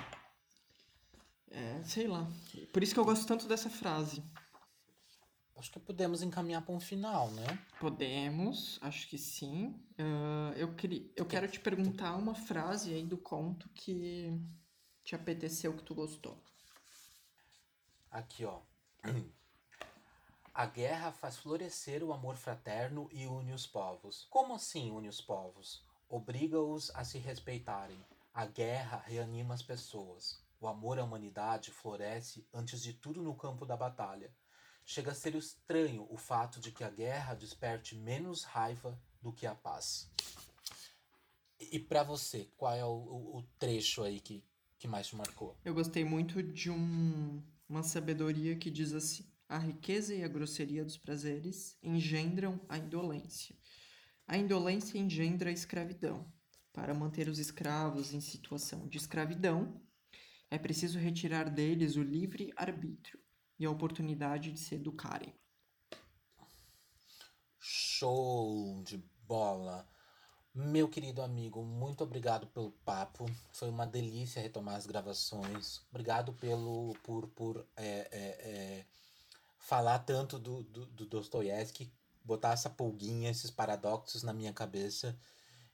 É, 1.51 1.83
sei 1.85 2.09
lá. 2.09 2.27
Por 2.73 2.83
isso 2.83 2.95
que 2.95 3.01
eu 3.01 3.05
gosto 3.05 3.27
tanto 3.27 3.47
dessa 3.47 3.69
frase. 3.69 4.25
Acho 5.57 5.71
que 5.71 5.79
podemos 5.79 6.23
encaminhar 6.23 6.65
para 6.65 6.75
um 6.75 6.81
final, 6.81 7.31
né? 7.33 7.47
Podemos, 7.79 8.79
acho 8.81 9.09
que 9.09 9.19
sim. 9.19 9.69
Uh, 9.99 10.53
eu, 10.57 10.75
queria, 10.75 11.07
eu 11.15 11.27
quero 11.27 11.47
te 11.47 11.61
perguntar 11.61 12.17
uma 12.17 12.35
frase 12.35 12.95
aí 12.95 13.05
do 13.05 13.19
conto 13.19 13.69
que 13.75 14.33
te 15.05 15.15
apeteceu, 15.15 15.77
que 15.77 15.83
tu 15.83 15.95
gostou. 15.95 16.37
Aqui, 18.11 18.45
ó. 18.45 18.61
A 20.55 20.67
guerra 20.67 21.11
faz 21.11 21.37
florescer 21.37 22.05
o 22.05 22.13
amor 22.13 22.37
fraterno 22.37 23.09
e 23.13 23.27
une 23.27 23.53
os 23.53 23.67
povos. 23.67 24.25
Como 24.31 24.55
assim 24.55 24.91
une 24.91 25.09
os 25.09 25.21
povos? 25.21 25.83
Obriga-os 26.09 26.93
a 26.95 27.03
se 27.03 27.19
respeitarem. 27.19 27.99
A 28.33 28.47
guerra 28.47 29.03
reanima 29.05 29.55
as 29.55 29.63
pessoas. 29.63 30.41
O 30.61 30.69
amor 30.69 31.01
à 31.01 31.05
humanidade 31.05 31.73
floresce 31.73 32.47
antes 32.55 32.81
de 32.81 32.93
tudo 32.93 33.21
no 33.21 33.35
campo 33.35 33.67
da 33.67 33.77
batalha. 33.77 34.33
Chega 34.87 35.11
a 35.11 35.15
ser 35.15 35.35
estranho 35.35 36.07
o 36.09 36.17
fato 36.17 36.61
de 36.61 36.71
que 36.71 36.85
a 36.85 36.91
guerra 36.91 37.35
desperte 37.35 37.97
menos 37.97 38.45
raiva 38.45 38.97
do 39.21 39.33
que 39.33 39.47
a 39.49 39.57
paz. 39.57 40.09
E 41.59 41.81
para 41.81 42.05
você, 42.05 42.49
qual 42.57 42.75
é 42.75 42.85
o, 42.85 42.89
o, 42.89 43.39
o, 43.39 43.43
trecho 43.59 44.03
aí 44.03 44.21
que, 44.21 44.45
que 44.85 44.89
mais 44.89 45.07
te 45.07 45.17
marcou? 45.17 45.59
Eu 45.65 45.73
gostei 45.73 46.05
muito 46.05 46.43
de 46.43 46.71
um, 46.71 47.43
uma 47.67 47.83
sabedoria 47.83 48.55
que 48.55 48.71
diz 48.71 48.93
assim: 48.93 49.25
a 49.49 49.57
riqueza 49.57 50.15
e 50.15 50.23
a 50.23 50.29
grosseria 50.29 50.85
dos 50.85 50.99
prazeres 50.99 51.79
engendram 51.83 52.61
a 52.69 52.77
indolência. 52.77 53.57
A 54.27 54.37
indolência 54.37 54.99
engendra 54.99 55.49
a 55.49 55.53
escravidão. 55.53 56.31
Para 56.71 56.93
manter 56.93 57.31
os 57.31 57.39
escravos 57.39 58.13
em 58.13 58.21
situação 58.21 58.87
de 58.87 58.99
escravidão, 58.99 59.81
é 60.51 60.59
preciso 60.59 60.99
retirar 60.99 61.49
deles 61.49 61.97
o 61.97 62.03
livre 62.03 62.53
arbítrio 62.55 63.19
e 63.59 63.65
a 63.65 63.71
oportunidade 63.71 64.53
de 64.53 64.61
se 64.61 64.75
educarem. 64.75 65.33
Show 67.59 68.83
de 68.85 68.99
bola! 69.27 69.89
Meu 70.55 70.89
querido 70.89 71.21
amigo, 71.21 71.65
muito 71.65 72.05
obrigado 72.05 72.47
pelo 72.47 72.71
papo. 72.85 73.27
Foi 73.53 73.69
uma 73.69 73.85
delícia 73.85 74.41
retomar 74.41 74.77
as 74.77 74.87
gravações. 74.87 75.81
Obrigado 75.91 76.33
pelo 76.35 76.95
por, 77.03 77.27
por 77.27 77.67
é, 77.77 78.09
é, 78.13 78.19
é 78.19 78.85
falar 79.59 79.99
tanto 79.99 80.39
do, 80.39 80.63
do, 80.63 80.87
do 80.87 81.07
Dostoiévski, 81.07 81.91
botar 82.23 82.53
essa 82.53 82.71
pulguinha, 82.71 83.31
esses 83.31 83.51
paradoxos 83.51 84.23
na 84.23 84.33
minha 84.33 84.53
cabeça. 84.53 85.19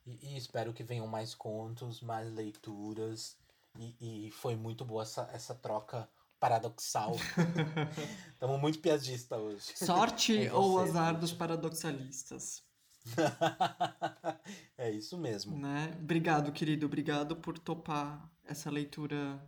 E, 0.06 0.18
e 0.22 0.36
espero 0.38 0.72
que 0.72 0.82
venham 0.82 1.06
mais 1.06 1.34
contos, 1.34 2.00
mais 2.00 2.32
leituras. 2.32 3.36
E, 3.78 4.28
e 4.28 4.30
foi 4.30 4.56
muito 4.56 4.82
boa 4.82 5.02
essa, 5.02 5.28
essa 5.34 5.54
troca 5.54 6.08
paradoxal. 6.38 7.14
Estamos 8.32 8.58
muito 8.58 8.78
piadista 8.78 9.36
hoje. 9.36 9.76
Sorte 9.76 10.48
ou 10.54 10.78
azar 10.78 11.20
dos 11.20 11.34
paradoxalistas. 11.34 12.62
é 14.76 14.90
isso 14.90 15.16
mesmo. 15.18 15.58
Né? 15.58 15.96
Obrigado, 16.00 16.52
querido. 16.52 16.86
Obrigado 16.86 17.36
por 17.36 17.58
topar 17.58 18.30
essa 18.44 18.70
leitura 18.70 19.40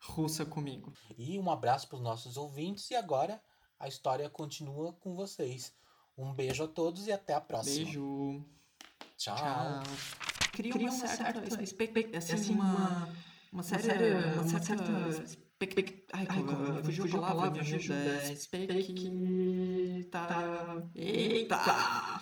russa 0.00 0.44
comigo. 0.44 0.92
E 1.16 1.38
um 1.38 1.50
abraço 1.50 1.88
para 1.88 1.96
os 1.96 2.02
nossos 2.02 2.36
ouvintes. 2.36 2.90
E 2.90 2.94
agora 2.94 3.40
a 3.78 3.88
história 3.88 4.28
continua 4.28 4.92
com 4.92 5.14
vocês. 5.14 5.72
Um 6.16 6.32
beijo 6.32 6.64
a 6.64 6.68
todos 6.68 7.06
e 7.06 7.12
até 7.12 7.34
a 7.34 7.40
próxima. 7.40 7.84
Beijo. 7.84 8.44
Tchau. 9.16 9.36
Tchau. 9.36 9.82
Cria, 10.52 10.72
Cria 10.72 10.86
uma, 10.86 10.94
uma, 10.94 11.06
certa, 11.08 11.40
certa 11.40 11.62
expectativa, 11.64 12.18
assim, 12.18 12.34
assim, 12.34 12.54
uma, 12.54 13.08
uma, 13.52 13.62
séria, 13.64 14.18
uma, 14.34 14.42
uma 14.42 14.62
certa... 14.62 14.84
Ai, 16.12 16.26
Ai 16.28 16.42
fugiu, 16.84 17.04
fugiu 17.04 17.24
a 17.24 17.28
palavra, 17.28 17.62
me 17.62 17.74
ajuda. 17.74 18.32
Expecta... 18.32 18.74
Eita. 18.74 20.28
Eita. 20.94 22.20